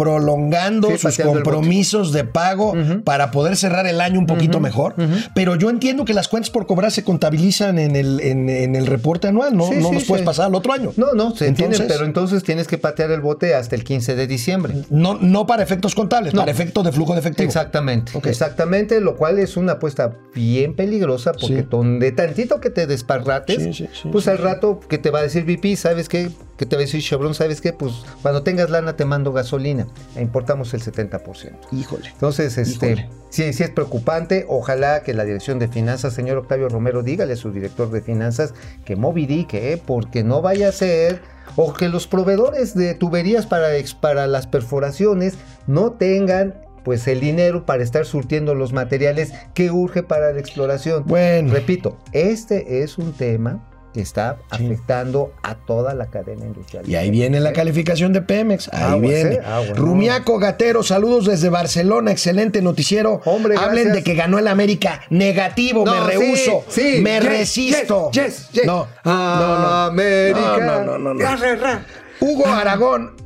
prolongando 0.00 0.88
Sí, 0.90 0.98
sus 0.98 1.18
compromisos 1.18 2.12
de 2.12 2.24
pago 2.24 2.74
para 3.04 3.30
poder 3.30 3.56
cerrar 3.56 3.86
el 3.86 4.00
año 4.00 4.18
un 4.18 4.26
poquito 4.26 4.60
mejor. 4.60 4.94
Pero 5.34 5.56
yo 5.56 5.68
entiendo 5.70 6.04
que 6.04 6.14
las 6.14 6.28
cuentas 6.28 6.50
por 6.50 6.66
cobrar 6.66 6.90
se 6.90 7.04
contabilizan 7.04 7.78
en 7.78 7.96
el, 7.96 8.20
en, 8.20 8.48
en 8.48 8.76
el 8.76 8.86
reporte 8.86 9.28
anual, 9.28 9.56
¿no? 9.56 9.68
Sí, 9.68 9.76
no 9.76 9.88
sí, 9.88 9.94
nos 9.96 10.04
puedes 10.04 10.24
pasar 10.24 10.46
al 10.46 10.54
otro 10.54 10.72
año. 10.72 10.92
No, 10.96 11.12
no, 11.14 11.34
se 11.36 11.46
entiende, 11.48 11.78
pero 11.86 12.04
entonces 12.04 12.42
tienes 12.42 12.66
que 12.66 12.78
patear 12.78 13.10
el 13.10 13.20
bote 13.20 13.54
hasta 13.54 13.76
el 13.76 13.84
15 13.84 14.14
de 14.16 14.26
diciembre. 14.26 14.74
No, 14.88 15.14
no 15.20 15.46
para 15.46 15.62
efectos 15.62 15.94
contables, 15.94 16.32
No. 16.34 16.40
para 16.40 16.50
efectos 16.50 16.84
de 16.84 16.92
flujo 16.92 17.12
de 17.14 17.20
efectivo. 17.20 17.46
Exactamente, 17.46 18.12
exactamente, 18.24 19.00
lo 19.00 19.16
cual 19.16 19.38
es 19.38 19.56
una 19.56 19.72
apuesta 19.72 20.16
bien 20.34 20.74
peligrosa 20.74 21.32
porque 21.32 21.62
donde 21.62 22.12
tantito 22.12 22.60
que 22.60 22.70
te 22.70 22.86
desparrates, 22.86 23.82
pues 24.10 24.28
al 24.28 24.38
rato 24.38 24.80
que 24.88 24.98
te 24.98 25.10
va 25.10 25.18
a 25.20 25.22
decir 25.22 25.44
VP, 25.44 25.76
¿sabes 25.76 26.08
qué? 26.08 26.30
Que 26.60 26.66
te 26.66 26.76
va 26.76 26.80
a 26.80 26.84
decir 26.84 27.00
Chevron, 27.00 27.32
¿sabes 27.32 27.62
qué? 27.62 27.72
Pues 27.72 28.04
cuando 28.20 28.42
tengas 28.42 28.68
lana 28.68 28.94
te 28.94 29.06
mando 29.06 29.32
gasolina 29.32 29.86
e 30.14 30.20
importamos 30.20 30.74
el 30.74 30.82
70%. 30.82 31.54
Híjole. 31.72 32.10
Entonces, 32.10 32.58
este, 32.58 32.86
Híjole. 32.92 33.08
sí, 33.30 33.54
sí 33.54 33.62
es 33.62 33.70
preocupante. 33.70 34.44
Ojalá 34.46 35.02
que 35.02 35.14
la 35.14 35.24
dirección 35.24 35.58
de 35.58 35.68
finanzas, 35.68 36.12
señor 36.12 36.36
Octavio 36.36 36.68
Romero, 36.68 37.02
dígale 37.02 37.32
a 37.32 37.36
su 37.36 37.50
director 37.50 37.90
de 37.90 38.02
finanzas 38.02 38.52
que 38.84 38.94
movidique, 38.94 39.72
¿eh? 39.72 39.82
porque 39.82 40.22
no 40.22 40.42
vaya 40.42 40.68
a 40.68 40.72
ser, 40.72 41.22
o 41.56 41.72
que 41.72 41.88
los 41.88 42.06
proveedores 42.06 42.74
de 42.74 42.94
tuberías 42.94 43.46
para, 43.46 43.68
para 43.98 44.26
las 44.26 44.46
perforaciones 44.46 45.38
no 45.66 45.92
tengan 45.92 46.56
pues 46.84 47.08
el 47.08 47.20
dinero 47.20 47.64
para 47.64 47.82
estar 47.82 48.04
surtiendo 48.04 48.54
los 48.54 48.74
materiales 48.74 49.32
que 49.54 49.70
urge 49.70 50.02
para 50.02 50.34
la 50.34 50.40
exploración. 50.40 51.04
Bueno. 51.06 51.54
Repito, 51.54 51.96
este 52.12 52.82
es 52.82 52.98
un 52.98 53.14
tema 53.14 53.66
que 53.92 54.00
está 54.00 54.36
afectando 54.50 55.32
a 55.42 55.54
toda 55.56 55.94
la 55.94 56.06
cadena 56.06 56.44
industrial. 56.46 56.88
Y 56.88 56.94
ahí 56.96 57.10
viene 57.10 57.40
la 57.40 57.52
calificación 57.52 58.12
de 58.12 58.22
Pemex. 58.22 58.68
Ahí 58.72 59.00
viene. 59.00 59.34
eh, 59.44 59.72
Rumiaco 59.74 60.38
Gatero, 60.38 60.82
saludos 60.82 61.26
desde 61.26 61.48
Barcelona. 61.48 62.12
Excelente 62.12 62.62
noticiero. 62.62 63.20
Hombre, 63.24 63.56
Hablen 63.56 63.86
gracias. 63.86 63.94
de 63.96 64.02
que 64.04 64.14
ganó 64.14 64.38
el 64.38 64.46
América. 64.48 65.02
Negativo, 65.10 65.84
No, 65.84 65.92
me 65.92 66.06
rehuso. 66.06 66.64
sí, 66.68 67.00
me 67.02 67.14
yes, 67.20 67.24
resisto. 67.24 68.10
yes, 68.12 68.48
yes. 68.52 68.64
No, 68.66 68.86
no, 69.04 69.58
no. 69.58 69.68
América. 69.86 70.58
No, 70.60 70.98
no, 70.98 70.98
no, 70.98 71.14
no. 71.14 71.80
Hugo 72.20 72.46
Aragón. 72.46 73.16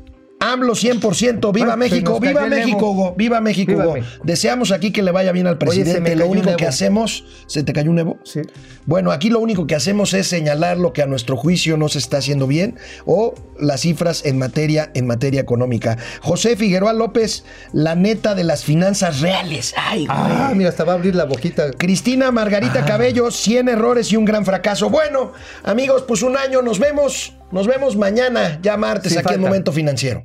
AMLO 0.53 0.75
100%, 0.75 1.53
viva 1.53 1.69
Ah, 1.69 1.71
se 1.73 1.77
México, 1.77 2.21
viva 2.21 2.47
México. 2.47 2.91
Hugo, 2.91 3.15
viva 3.17 3.41
México, 3.41 3.73
Viva 3.73 3.85
Hugo. 3.85 3.95
México. 3.95 4.21
Deseamos 4.25 4.71
aquí 4.73 4.91
que 4.93 5.03
le 5.03 5.11
vaya 5.11 5.33
bien 5.33 5.47
al 5.47 5.55
Oye, 5.55 5.59
presidente. 5.85 6.17
lo 6.17 6.27
único 6.27 6.55
que 6.57 6.67
hacemos, 6.67 7.25
¿se 7.47 7.63
te 7.63 7.73
cayó 7.73 7.91
un 7.91 7.99
Evo? 7.99 8.19
Sí. 8.25 8.41
Bueno, 8.87 9.11
aquí 9.13 9.31
lo 9.31 9.39
único 9.41 9.67
que 9.67 9.75
hacemos 9.75 10.13
es 10.15 10.27
señalar 10.27 10.77
lo 10.79 10.93
que 10.93 11.03
a 11.03 11.07
nuestro 11.07 11.37
juicio 11.37 11.77
no 11.77 11.89
se 11.89 11.99
está 11.99 12.19
haciendo 12.19 12.47
bien 12.47 12.77
o 13.07 13.35
las 13.59 13.81
cifras 13.83 14.25
en 14.27 14.39
materia, 14.39 14.91
en 14.95 15.07
materia 15.07 15.41
económica. 15.41 15.97
José 16.21 16.57
Figueroa 16.57 16.93
López, 16.93 17.45
la 17.73 17.95
neta 17.95 18.35
de 18.35 18.45
las 18.45 18.65
finanzas 18.65 19.21
reales. 19.21 19.73
Ay, 19.77 20.07
güey. 20.07 20.19
Ah, 20.19 20.53
mira, 20.55 20.69
hasta 20.69 20.85
va 20.85 20.93
a 20.93 20.97
abrir 20.97 21.15
la 21.15 21.25
boquita. 21.25 21.71
Cristina 21.73 22.31
Margarita 22.31 22.81
Ah. 22.83 22.85
Cabello, 22.85 23.31
100 23.31 23.69
errores 23.69 24.13
y 24.13 24.17
un 24.17 24.25
gran 24.25 24.45
fracaso. 24.45 24.91
Bueno, 24.91 25.33
amigos, 25.63 26.05
pues 26.07 26.23
un 26.23 26.37
año, 26.37 26.61
nos 26.61 26.79
vemos, 26.79 27.35
nos 27.53 27.67
vemos 27.67 27.97
mañana, 27.97 28.59
ya 28.63 28.77
martes, 28.77 29.13
Sin 29.13 29.21
aquí 29.21 29.35
en. 29.35 29.41
Momento 29.41 29.73
Financiero. 29.73 30.25